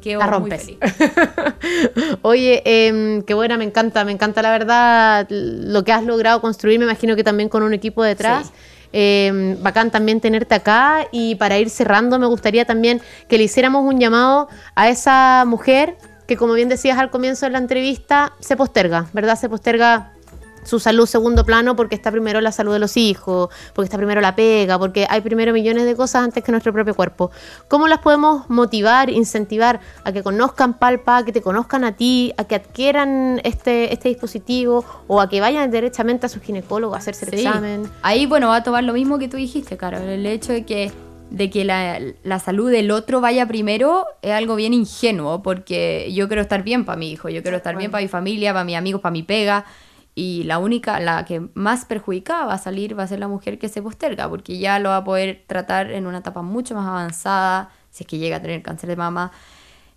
quedo 0.00 0.20
la 0.20 0.26
rompes. 0.26 0.66
muy 0.66 0.78
feliz. 0.78 2.18
Oye, 2.22 2.62
eh, 2.64 3.22
qué 3.26 3.34
buena, 3.34 3.56
me 3.56 3.64
encanta, 3.64 4.04
me 4.04 4.12
encanta 4.12 4.42
la 4.42 4.50
verdad 4.50 5.26
lo 5.30 5.84
que 5.84 5.92
has 5.92 6.04
logrado 6.04 6.40
construir, 6.40 6.78
me 6.78 6.84
imagino 6.84 7.16
que 7.16 7.24
también 7.24 7.48
con 7.48 7.62
un 7.62 7.74
equipo 7.74 8.02
detrás. 8.02 8.52
Em, 8.92 9.62
bacán 9.62 9.92
también 9.92 10.20
tenerte 10.20 10.52
acá 10.56 11.06
y 11.12 11.36
para 11.36 11.56
ir 11.60 11.70
cerrando 11.70 12.18
me 12.18 12.26
gustaría 12.26 12.64
también 12.64 13.00
que 13.28 13.38
le 13.38 13.44
hiciéramos 13.44 13.84
un 13.84 14.00
llamado 14.00 14.48
a 14.74 14.88
esa 14.88 15.44
mujer 15.46 15.96
que 16.26 16.36
como 16.36 16.54
bien 16.54 16.68
decías 16.68 16.98
al 16.98 17.08
comienzo 17.08 17.46
de 17.46 17.52
la 17.52 17.58
entrevista, 17.58 18.32
se 18.40 18.56
posterga, 18.56 19.06
¿verdad? 19.12 19.36
Se 19.36 19.48
posterga 19.48 20.12
su 20.62 20.78
salud 20.80 21.06
segundo 21.06 21.44
plano 21.44 21.76
porque 21.76 21.94
está 21.94 22.10
primero 22.10 22.40
la 22.40 22.52
salud 22.52 22.72
de 22.72 22.78
los 22.78 22.96
hijos, 22.96 23.50
porque 23.74 23.86
está 23.86 23.96
primero 23.96 24.20
la 24.20 24.34
pega, 24.34 24.78
porque 24.78 25.06
hay 25.08 25.20
primero 25.20 25.52
millones 25.52 25.84
de 25.84 25.94
cosas 25.96 26.24
antes 26.24 26.44
que 26.44 26.52
nuestro 26.52 26.72
propio 26.72 26.94
cuerpo. 26.94 27.30
¿Cómo 27.68 27.88
las 27.88 27.98
podemos 27.98 28.48
motivar, 28.48 29.10
incentivar 29.10 29.80
a 30.04 30.12
que 30.12 30.22
conozcan 30.22 30.78
Palpa, 30.78 31.24
que 31.24 31.32
te 31.32 31.42
conozcan 31.42 31.84
a 31.84 31.92
ti, 31.92 32.32
a 32.36 32.44
que 32.44 32.56
adquieran 32.56 33.40
este, 33.44 33.92
este 33.92 34.08
dispositivo 34.08 34.84
o 35.06 35.20
a 35.20 35.28
que 35.28 35.40
vayan 35.40 35.70
directamente 35.70 36.26
a 36.26 36.28
su 36.28 36.40
ginecólogo 36.40 36.94
a 36.94 36.98
hacerse 36.98 37.26
el 37.26 37.34
examen? 37.34 37.90
Ahí, 38.02 38.26
bueno, 38.26 38.48
va 38.48 38.56
a 38.56 38.62
tomar 38.62 38.84
lo 38.84 38.92
mismo 38.92 39.18
que 39.18 39.28
tú 39.28 39.36
dijiste, 39.36 39.76
Carol, 39.76 40.02
el 40.02 40.26
hecho 40.26 40.52
de 40.52 40.64
que 40.64 40.92
de 41.30 41.48
que 41.48 41.64
la, 41.64 42.00
la, 42.24 42.40
salud 42.40 42.70
del 42.70 42.90
otro 42.90 43.20
vaya 43.20 43.46
primero 43.46 44.04
es 44.20 44.32
algo 44.32 44.56
bien 44.56 44.74
ingenuo, 44.74 45.42
porque 45.42 46.12
yo 46.12 46.26
quiero 46.26 46.42
estar 46.42 46.64
bien 46.64 46.84
para 46.84 46.98
mi 46.98 47.12
hijo, 47.12 47.28
yo 47.28 47.42
quiero 47.42 47.56
estar 47.56 47.76
bien 47.76 47.92
para 47.92 48.02
mi 48.02 48.08
familia, 48.08 48.52
para 48.52 48.64
mis 48.64 48.76
amigos, 48.76 49.00
para 49.00 49.12
mi 49.12 49.22
pega, 49.22 49.64
y 50.20 50.42
la 50.44 50.58
única, 50.58 51.00
la 51.00 51.24
que 51.24 51.48
más 51.54 51.86
perjudicada 51.86 52.44
va 52.44 52.52
a 52.52 52.58
salir 52.58 52.98
va 52.98 53.04
a 53.04 53.06
ser 53.06 53.20
la 53.20 53.26
mujer 53.26 53.58
que 53.58 53.70
se 53.70 53.80
posterga, 53.80 54.28
porque 54.28 54.58
ya 54.58 54.78
lo 54.78 54.90
va 54.90 54.98
a 54.98 55.04
poder 55.04 55.44
tratar 55.46 55.90
en 55.90 56.06
una 56.06 56.18
etapa 56.18 56.42
mucho 56.42 56.74
más 56.74 56.86
avanzada, 56.86 57.70
si 57.90 58.04
es 58.04 58.06
que 58.06 58.18
llega 58.18 58.36
a 58.36 58.42
tener 58.42 58.60
cáncer 58.60 58.90
de 58.90 58.96
mama. 58.96 59.32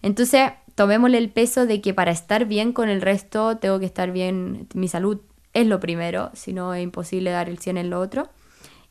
Entonces, 0.01 0.51
tomémosle 0.75 1.17
el 1.17 1.29
peso 1.29 1.65
de 1.65 1.81
que 1.81 1.93
para 1.93 2.11
estar 2.11 2.45
bien 2.45 2.71
con 2.71 2.87
el 2.87 3.01
resto, 3.01 3.57
tengo 3.57 3.79
que 3.81 3.85
estar 3.85 4.11
bien, 4.11 4.69
mi 4.73 4.87
salud 4.87 5.19
es 5.51 5.67
lo 5.67 5.81
primero, 5.81 6.31
si 6.33 6.53
no 6.53 6.73
es 6.73 6.81
imposible 6.81 7.31
dar 7.31 7.49
el 7.49 7.59
100 7.59 7.77
en 7.79 7.89
lo 7.89 7.99
otro. 7.99 8.29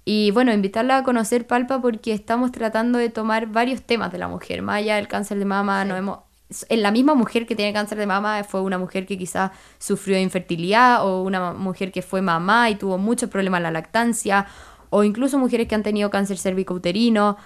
Y 0.04 0.32
bueno, 0.32 0.52
invitarla 0.52 0.98
a 0.98 1.02
conocer 1.02 1.46
Palpa 1.46 1.80
porque 1.80 2.12
estamos 2.12 2.52
tratando 2.52 2.98
de 2.98 3.08
tomar 3.08 3.46
varios 3.46 3.80
temas 3.80 4.12
de 4.12 4.18
la 4.18 4.28
mujer, 4.28 4.60
más 4.60 4.80
allá 4.80 4.96
del 4.96 5.08
cáncer 5.08 5.38
de 5.38 5.46
mama, 5.46 5.82
no 5.86 5.96
hemos 5.96 6.18
en 6.18 6.31
la 6.70 6.90
misma 6.90 7.14
mujer 7.14 7.46
que 7.46 7.56
tiene 7.56 7.72
cáncer 7.72 7.98
de 7.98 8.06
mama 8.06 8.44
fue 8.44 8.60
una 8.60 8.78
mujer 8.78 9.06
que 9.06 9.18
quizás 9.18 9.50
sufrió 9.78 10.18
infertilidad 10.18 11.06
o 11.06 11.22
una 11.22 11.52
mujer 11.52 11.92
que 11.92 12.02
fue 12.02 12.22
mamá 12.22 12.70
y 12.70 12.76
tuvo 12.76 12.98
muchos 12.98 13.30
problemas 13.30 13.58
en 13.58 13.64
la 13.64 13.70
lactancia 13.70 14.46
o 14.90 15.04
incluso 15.04 15.38
mujeres 15.38 15.68
que 15.68 15.74
han 15.74 15.82
tenido 15.82 16.10
cáncer 16.10 16.38
cervicouterino. 16.38 17.36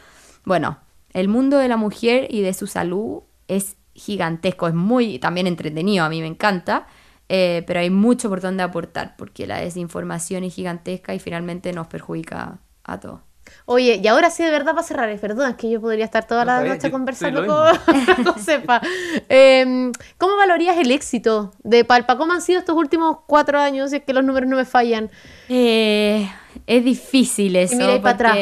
Bueno, 0.44 0.78
el 1.12 1.28
mundo 1.28 1.58
de 1.58 1.68
la 1.68 1.76
mujer 1.76 2.26
y 2.30 2.40
de 2.42 2.54
su 2.54 2.66
salud 2.66 3.22
es 3.48 3.76
gigantesco, 3.94 4.68
es 4.68 4.74
muy 4.74 5.18
también 5.18 5.46
entretenido, 5.46 6.04
a 6.04 6.08
mí 6.08 6.20
me 6.20 6.26
encanta, 6.26 6.86
eh, 7.28 7.64
pero 7.66 7.80
hay 7.80 7.90
mucho 7.90 8.28
por 8.28 8.40
donde 8.40 8.62
aportar 8.62 9.16
porque 9.16 9.46
la 9.46 9.58
desinformación 9.58 10.44
es 10.44 10.54
gigantesca 10.54 11.14
y 11.14 11.18
finalmente 11.18 11.72
nos 11.72 11.86
perjudica 11.86 12.58
a 12.84 13.00
todos. 13.00 13.20
Oye, 13.64 14.00
y 14.02 14.06
ahora 14.06 14.30
sí, 14.30 14.44
de 14.44 14.50
verdad, 14.50 14.74
para 14.74 14.86
cerrar, 14.86 15.18
perdón, 15.18 15.50
es 15.50 15.56
que 15.56 15.68
yo 15.70 15.80
podría 15.80 16.04
estar 16.04 16.26
toda 16.26 16.44
la 16.44 16.62
noche 16.62 16.90
conversando 16.90 17.46
con 17.46 18.24
Josefa. 18.24 18.80
Em, 19.28 19.92
¿Cómo 20.18 20.36
valorías 20.36 20.76
el 20.78 20.90
éxito 20.90 21.52
de 21.62 21.84
Palpa? 21.84 22.16
¿Cómo 22.16 22.32
han 22.32 22.42
sido 22.42 22.60
estos 22.60 22.76
últimos 22.76 23.18
cuatro 23.26 23.58
años? 23.58 23.90
Si 23.90 23.96
es 23.96 24.02
que 24.02 24.12
los 24.12 24.24
números 24.24 24.48
no 24.48 24.56
me 24.56 24.64
fallan. 24.64 25.10
Eh, 25.48 26.30
es 26.66 26.84
difícil 26.84 27.56
eso. 27.56 27.76
mirar 27.76 28.00
para 28.02 28.14
atrás. 28.14 28.38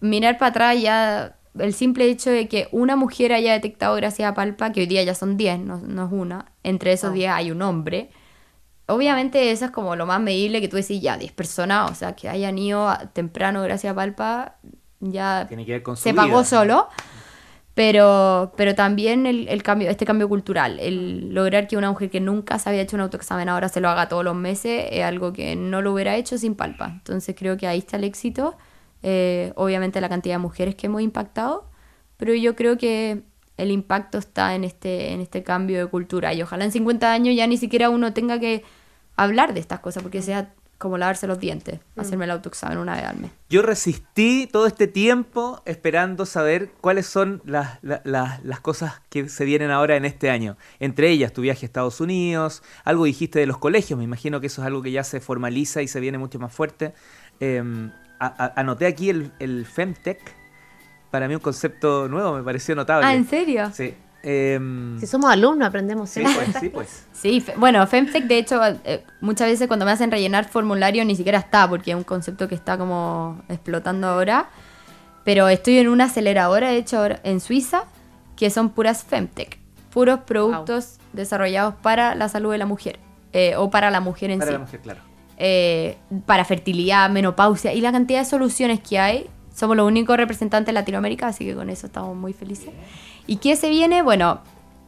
Mirar 0.00 0.38
para 0.38 0.50
atrás 0.50 0.80
ya. 0.80 1.36
El 1.58 1.72
simple 1.72 2.04
hecho 2.04 2.30
de 2.30 2.48
que 2.48 2.68
una 2.70 2.96
mujer 2.96 3.32
haya 3.32 3.54
detectado 3.54 3.94
gracias 3.96 4.30
a 4.30 4.34
Palpa, 4.34 4.72
que 4.72 4.80
hoy 4.80 4.86
día 4.86 5.02
ya 5.04 5.14
son 5.14 5.38
10, 5.38 5.60
no, 5.60 5.76
es 5.78 6.12
una, 6.12 6.52
entre 6.62 6.92
esos 6.92 7.14
10 7.14 7.30
ah. 7.30 7.36
hay 7.36 7.50
un 7.50 7.62
hombre, 7.62 8.10
Obviamente 8.86 9.50
eso 9.50 9.64
es 9.64 9.70
como 9.72 9.96
lo 9.96 10.06
más 10.06 10.20
medible 10.20 10.60
que 10.60 10.68
tú 10.68 10.76
decís, 10.76 11.00
ya, 11.00 11.16
10 11.16 11.32
personas, 11.32 11.90
o 11.90 11.94
sea, 11.94 12.14
que 12.14 12.28
hayan 12.28 12.56
ido 12.56 12.92
temprano 13.12 13.62
gracias 13.62 13.92
a 13.92 13.94
Palpa, 13.94 14.56
ya 15.00 15.46
Tiene 15.48 15.66
que 15.66 15.72
ver 15.72 15.82
con 15.82 15.96
se 15.96 16.14
pagó 16.14 16.44
solo. 16.44 16.88
Pero, 17.74 18.54
pero 18.56 18.74
también 18.74 19.26
el, 19.26 19.62
cambio, 19.62 19.90
este 19.90 20.06
cambio 20.06 20.30
cultural, 20.30 20.80
el 20.80 21.34
lograr 21.34 21.68
que 21.68 21.76
una 21.76 21.90
mujer 21.90 22.08
que 22.08 22.20
nunca 22.20 22.58
se 22.58 22.70
había 22.70 22.80
hecho 22.80 22.96
un 22.96 23.02
autoexamen 23.02 23.50
ahora 23.50 23.68
se 23.68 23.82
lo 23.82 23.90
haga 23.90 24.08
todos 24.08 24.24
los 24.24 24.34
meses, 24.34 24.86
es 24.90 25.04
algo 25.04 25.34
que 25.34 25.56
no 25.56 25.82
lo 25.82 25.92
hubiera 25.92 26.16
hecho 26.16 26.38
sin 26.38 26.54
palpa. 26.54 26.86
Entonces 26.86 27.36
creo 27.38 27.58
que 27.58 27.66
ahí 27.66 27.76
está 27.76 27.98
el 27.98 28.04
éxito. 28.04 28.56
Eh, 29.02 29.52
obviamente 29.56 30.00
la 30.00 30.08
cantidad 30.08 30.36
de 30.36 30.38
mujeres 30.38 30.74
que 30.74 30.86
hemos 30.86 31.02
impactado, 31.02 31.68
pero 32.16 32.32
yo 32.32 32.56
creo 32.56 32.78
que 32.78 33.24
el 33.56 33.70
impacto 33.70 34.18
está 34.18 34.54
en 34.54 34.64
este, 34.64 35.12
en 35.12 35.20
este 35.20 35.42
cambio 35.42 35.78
de 35.78 35.86
cultura. 35.86 36.34
Y 36.34 36.42
ojalá 36.42 36.64
en 36.64 36.72
50 36.72 37.12
años 37.12 37.34
ya 37.36 37.46
ni 37.46 37.56
siquiera 37.56 37.90
uno 37.90 38.12
tenga 38.12 38.38
que 38.38 38.64
hablar 39.16 39.54
de 39.54 39.60
estas 39.60 39.80
cosas, 39.80 40.02
porque 40.02 40.22
sea 40.22 40.52
como 40.78 40.98
lavarse 40.98 41.26
los 41.26 41.38
dientes, 41.38 41.80
mm. 41.94 42.00
hacerme 42.00 42.26
el 42.26 42.32
autoexamen 42.32 42.78
una 42.78 42.96
vez 42.96 43.04
al 43.04 43.18
mes. 43.18 43.30
Yo 43.48 43.62
resistí 43.62 44.46
todo 44.50 44.66
este 44.66 44.86
tiempo 44.86 45.62
esperando 45.64 46.26
saber 46.26 46.70
cuáles 46.80 47.06
son 47.06 47.40
las, 47.44 47.78
las, 47.82 48.60
cosas 48.60 49.00
que 49.08 49.28
se 49.28 49.44
vienen 49.44 49.70
ahora 49.70 49.96
en 49.96 50.04
este 50.04 50.28
año. 50.28 50.56
Entre 50.78 51.10
ellas, 51.10 51.32
tu 51.32 51.40
viaje 51.40 51.64
a 51.64 51.66
Estados 51.66 52.00
Unidos, 52.00 52.62
algo 52.84 53.04
dijiste 53.04 53.38
de 53.38 53.46
los 53.46 53.58
colegios, 53.58 53.96
me 53.96 54.04
imagino 54.04 54.40
que 54.40 54.48
eso 54.48 54.60
es 54.60 54.66
algo 54.66 54.82
que 54.82 54.90
ya 54.90 55.04
se 55.04 55.20
formaliza 55.20 55.80
y 55.80 55.88
se 55.88 56.00
viene 56.00 56.18
mucho 56.18 56.38
más 56.38 56.52
fuerte. 56.52 56.92
Em, 57.40 57.90
anoté 58.18 58.86
aquí 58.86 59.08
el, 59.08 59.32
el 59.38 59.64
Femtech, 59.64 60.20
para 61.16 61.28
mí 61.28 61.34
un 61.34 61.40
concepto 61.40 62.08
nuevo, 62.08 62.34
me 62.34 62.42
pareció 62.42 62.74
notable. 62.74 63.06
Ah, 63.06 63.14
¿en 63.14 63.26
serio? 63.26 63.70
Sí. 63.72 63.94
Em, 64.22 65.00
si 65.00 65.06
somos 65.06 65.30
alumnos 65.30 65.66
aprendemos 65.66 66.10
sí, 66.10 66.22
pues, 66.22 66.48
sí, 66.60 66.68
pues. 66.68 67.06
sí, 67.12 67.44
bueno, 67.56 67.86
Femtech 67.86 68.24
de 68.24 68.38
hecho 68.38 68.60
eh, 68.84 69.02
muchas 69.20 69.48
veces 69.48 69.66
cuando 69.66 69.86
me 69.86 69.92
hacen 69.92 70.10
rellenar 70.10 70.48
formulario 70.48 71.04
ni 71.04 71.14
siquiera 71.14 71.38
está 71.38 71.68
porque 71.68 71.92
es 71.92 71.96
un 71.96 72.02
concepto 72.02 72.48
que 72.48 72.54
está 72.54 72.76
como 72.76 73.40
explotando 73.48 74.08
ahora. 74.08 74.50
Pero 75.24 75.48
estoy 75.48 75.78
en 75.78 75.88
una 75.88 76.04
aceleradora 76.04 76.68
de 76.68 76.76
hecho 76.76 77.02
en 77.22 77.40
Suiza 77.40 77.84
que 78.36 78.50
son 78.50 78.70
puras 78.70 79.04
Femtech, 79.04 79.58
puros 79.90 80.20
productos 80.20 80.98
desarrollados 81.14 81.74
para 81.76 82.14
la 82.14 82.28
salud 82.28 82.52
de 82.52 82.58
la 82.58 82.66
mujer 82.66 82.98
eh, 83.32 83.56
o 83.56 83.70
para 83.70 83.90
la 83.90 84.00
mujer 84.00 84.30
en 84.32 84.36
sí. 84.36 84.40
Para 84.40 84.52
la 84.52 84.58
mujer, 84.58 84.80
claro. 84.80 85.00
Eh, 85.38 85.96
para 86.26 86.44
fertilidad, 86.44 87.08
menopausia 87.10 87.72
y 87.72 87.80
la 87.80 87.92
cantidad 87.92 88.18
de 88.18 88.24
soluciones 88.24 88.80
que 88.80 88.98
hay. 88.98 89.30
Somos 89.56 89.74
los 89.74 89.86
únicos 89.86 90.18
representantes 90.18 90.66
de 90.66 90.74
Latinoamérica, 90.74 91.28
así 91.28 91.46
que 91.46 91.54
con 91.54 91.70
eso 91.70 91.86
estamos 91.86 92.14
muy 92.14 92.34
felices. 92.34 92.68
¿Y 93.26 93.36
qué 93.36 93.56
se 93.56 93.70
viene? 93.70 94.02
Bueno, 94.02 94.40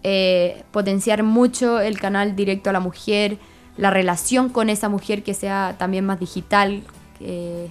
eh, 0.03 0.63
potenciar 0.73 1.23
mucho 1.23 1.81
el 1.81 1.99
canal 1.99 2.37
directo 2.37 2.69
a 2.69 2.75
la 2.75 2.81
mujer, 2.81 3.39
la 3.79 3.89
relación 3.89 4.51
con 4.51 4.69
esa 4.69 4.91
mujer 4.91 5.23
que 5.23 5.33
sea 5.33 5.77
también 5.79 6.05
más 6.05 6.21
digital. 6.21 6.83
que 7.19 7.71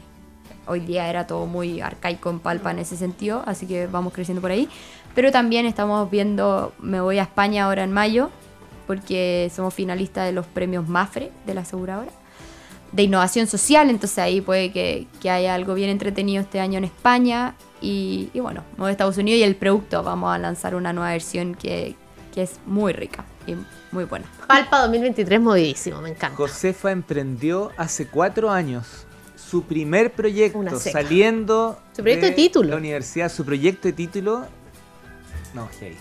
hoy 0.65 0.79
día 0.79 1.07
era 1.07 1.27
todo 1.27 1.45
muy 1.45 1.81
arcaico 1.81 2.31
en 2.31 2.39
palpa 2.39 2.71
en 2.71 2.79
ese 2.79 2.97
sentido, 2.97 3.43
así 3.45 3.67
que 3.67 3.85
vamos 3.85 4.11
creciendo 4.11 4.41
por 4.41 4.49
ahí. 4.49 4.67
Pero 5.13 5.31
también 5.31 5.67
estamos 5.67 6.09
viendo, 6.09 6.73
me 6.79 6.99
voy 6.99 7.19
a 7.19 7.23
España 7.23 7.65
ahora 7.65 7.83
en 7.83 7.93
mayo, 7.93 8.31
porque 8.87 9.51
somos 9.55 9.71
finalistas 9.75 10.25
de 10.25 10.31
los 10.31 10.47
premios 10.47 10.89
MAFRE 10.89 11.31
de 11.45 11.53
la 11.53 11.61
aseguradora 11.61 12.11
de 12.91 13.03
innovación 13.03 13.47
social, 13.47 13.89
entonces 13.89 14.17
ahí 14.19 14.41
puede 14.41 14.71
que, 14.71 15.07
que, 15.21 15.29
haya 15.29 15.53
algo 15.53 15.73
bien 15.73 15.89
entretenido 15.89 16.41
este 16.41 16.59
año 16.59 16.77
en 16.77 16.85
España 16.85 17.55
y, 17.81 18.29
bueno, 18.35 18.63
de 18.77 18.91
Estados 18.91 19.17
Unidos 19.17 19.39
y 19.39 19.43
el 19.43 19.55
producto. 19.55 20.03
Vamos 20.03 20.33
a 20.33 20.37
lanzar 20.37 20.75
una 20.75 20.93
nueva 20.93 21.11
versión 21.11 21.55
que, 21.55 21.95
es 22.35 22.59
muy 22.67 22.93
rica 22.93 23.25
y 23.47 23.55
muy 23.91 24.03
buena. 24.03 24.27
Palpa 24.45 24.81
2023 24.81 25.41
movidísimo, 25.41 26.01
me 26.01 26.09
encanta. 26.09 26.37
Josefa 26.37 26.91
emprendió 26.91 27.71
hace 27.77 28.05
cuatro 28.05 28.51
años 28.51 29.07
su 29.35 29.63
primer 29.63 30.13
proyecto 30.13 30.79
saliendo 30.79 31.79
su 31.95 32.03
proyecto 32.03 32.27
de, 32.27 32.31
título. 32.33 32.69
la 32.69 32.75
universidad, 32.75 33.31
su 33.31 33.43
proyecto 33.43 33.87
de 33.87 33.93
título. 33.93 34.45
No, 35.55 35.67
hey. 35.79 35.97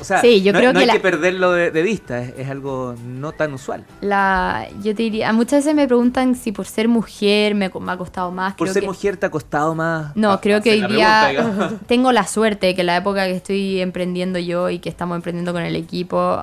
O 0.00 0.04
sea, 0.04 0.20
sí, 0.20 0.42
yo 0.42 0.52
no, 0.52 0.58
creo 0.58 0.72
no 0.72 0.80
que 0.80 0.86
hay 0.86 0.96
que 0.96 1.00
perderlo 1.00 1.52
de, 1.52 1.82
vista, 1.82 2.20
es, 2.22 2.48
algo 2.48 2.94
no 3.04 3.32
tan 3.32 3.52
usual. 3.52 3.84
La, 4.00 4.66
yo 4.82 4.94
te 4.94 5.02
diría, 5.02 5.32
muchas 5.32 5.64
veces 5.64 5.74
me 5.74 5.86
preguntan 5.86 6.34
si 6.34 6.52
por 6.52 6.66
ser 6.66 6.88
mujer 6.88 7.54
me, 7.54 7.66
ha 7.66 7.96
costado 7.96 8.30
más. 8.30 8.54
¿Por 8.54 8.68
ser 8.68 8.84
mujer 8.84 9.16
te 9.16 9.26
ha 9.26 9.30
costado 9.30 9.74
más? 9.74 10.16
No, 10.16 10.40
creo 10.40 10.62
que 10.62 10.70
hoy 10.70 10.86
día 10.86 11.30
tengo 11.86 12.12
la 12.12 12.26
suerte 12.26 12.74
que 12.74 12.82
la 12.82 12.96
época 12.96 13.26
que 13.26 13.36
estoy 13.36 13.80
emprendiendo 13.80 14.38
yo 14.38 14.70
y 14.70 14.78
que 14.78 14.88
estamos 14.88 15.16
emprendiendo 15.16 15.52
con 15.52 15.62
el 15.62 15.76
equipo, 15.76 16.42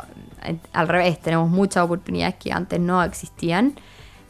al 0.73 0.87
revés, 0.87 1.19
tenemos 1.19 1.49
muchas 1.49 1.83
oportunidades 1.83 2.35
que 2.35 2.51
antes 2.51 2.79
no 2.79 3.03
existían. 3.03 3.73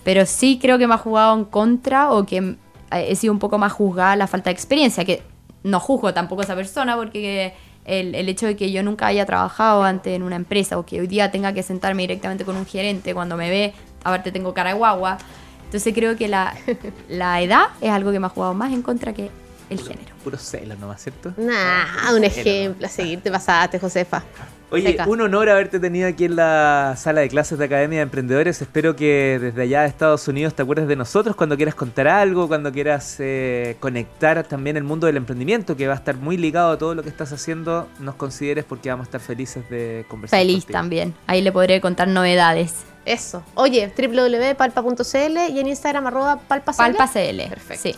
Pero 0.04 0.26
sí 0.26 0.58
creo 0.62 0.78
que 0.78 0.88
me 0.88 0.94
ha 0.94 0.98
jugado 0.98 1.36
en 1.36 1.44
contra 1.44 2.12
o 2.12 2.26
que 2.26 2.56
he 2.92 3.16
sido 3.16 3.34
un 3.34 3.40
poco 3.40 3.58
más 3.58 3.74
juzgada 3.74 4.16
la 4.16 4.28
falta 4.28 4.50
de 4.50 4.54
experiencia, 4.54 5.04
que 5.04 5.22
no 5.64 5.80
juzgo 5.80 6.14
tampoco 6.14 6.42
a 6.42 6.46
esa 6.46 6.56
persona 6.56 6.96
porque 6.96 7.54
el, 7.88 8.14
el, 8.14 8.30
hecho 8.30 8.46
de 8.46 8.56
que 8.56 8.72
yo 8.72 8.84
nunca 8.84 9.08
haya 9.08 9.26
trabajado 9.26 9.84
antes 9.84 10.14
en 10.14 10.22
una 10.22 10.36
empresa 10.36 10.78
o 10.78 10.86
que 10.86 11.00
hoy 11.00 11.08
día 11.08 11.32
tenga 11.32 11.54
que 11.54 11.64
sentarme 11.64 12.04
directamente 12.04 12.46
con 12.46 12.56
un 12.56 12.66
gerente 12.66 13.14
cuando 13.14 13.38
me 13.38 13.50
ve, 13.50 13.74
aparte 14.04 14.32
tengo 14.32 14.54
cara 14.54 14.72
de 14.72 14.76
guagua. 14.78 15.18
Entonces 15.66 15.94
creo 15.94 16.16
que 16.16 16.28
la, 16.28 16.56
la 17.10 17.42
edad 17.42 17.68
es 17.82 17.90
algo 17.90 18.12
que 18.12 18.20
me 18.20 18.28
ha 18.28 18.30
jugado 18.30 18.54
más 18.54 18.72
en 18.72 18.82
contra 18.82 19.14
que 19.14 19.32
el 19.70 19.80
género. 19.80 20.16
Puro 20.24 20.38
celos 20.38 20.78
nomás, 20.80 21.02
¿cierto? 21.02 21.34
Nah, 21.38 22.14
un 22.14 22.24
ejemplo 22.24 22.86
a 22.86 22.90
seguir, 22.90 23.22
te 23.22 23.32
pasaste, 23.32 23.80
Josefa. 23.80 24.24
Oye, 24.70 24.98
un 25.08 25.22
honor 25.22 25.50
haberte 25.50 25.80
tenido 25.80 26.10
aquí 26.10 26.26
en 26.26 26.36
la 26.36 26.96
sala 26.98 27.22
de 27.22 27.30
clases 27.30 27.58
de 27.58 27.66
Academia 27.66 28.00
de 28.00 28.04
Emprendedores. 28.04 28.62
Espero 28.62 28.98
que 28.98 29.40
desde 29.40 29.62
allá 29.62 29.82
de 29.84 29.88
Estados 29.88 30.28
Unidos 30.28 30.54
te 30.56 30.62
acuerdes 30.62 30.90
de 30.90 30.98
nosotros 30.98 31.38
cuando 31.38 31.56
quieras 31.56 31.74
contar 31.74 32.10
algo, 32.10 32.50
cuando 32.50 32.70
quieras 32.72 33.16
eh, 33.20 33.78
conectar 33.80 34.44
también 34.44 34.76
el 34.76 34.84
mundo 34.84 35.08
del 35.08 35.16
emprendimiento, 35.16 35.78
que 35.78 35.88
va 35.88 35.94
a 35.94 35.98
estar 35.98 36.18
muy 36.18 36.36
ligado 36.36 36.74
a 36.74 36.78
todo 36.78 36.96
lo 36.96 37.04
que 37.04 37.10
estás 37.10 37.32
haciendo. 37.32 37.88
Nos 38.00 38.16
consideres 38.16 38.66
porque 38.66 38.90
vamos 38.90 39.06
a 39.06 39.08
estar 39.08 39.22
felices 39.22 39.70
de 39.70 40.06
conversar. 40.10 40.38
Feliz 40.38 40.66
también. 40.66 41.14
Ahí 41.28 41.42
le 41.42 41.54
podré 41.54 41.80
contar 41.80 42.10
novedades. 42.10 42.84
Eso. 43.08 43.42
Oye, 43.56 43.90
www.palpa.cl 43.98 45.38
y 45.50 45.60
en 45.62 45.68
Instagram 45.68 46.08
arroba 46.08 46.40
palpacl. 46.40 46.78
Palpacl. 46.78 47.50
Perfecto. 47.50 47.82
Sí. 47.82 47.96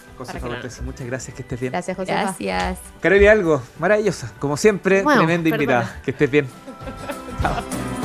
muchas 0.84 1.08
gracias, 1.08 1.36
que 1.36 1.42
estés 1.42 1.60
bien. 1.60 1.72
Gracias, 1.72 1.98
José. 1.98 2.12
Gracias. 2.12 2.78
Carolina, 3.02 3.32
algo 3.32 3.62
maravillosa. 3.80 4.32
Como 4.38 4.56
siempre, 4.56 5.02
tremenda 5.02 5.50
invitada. 5.50 6.00
Que 6.06 6.12
estés 6.12 6.30
bien. 6.30 6.48
Chao. 7.42 7.56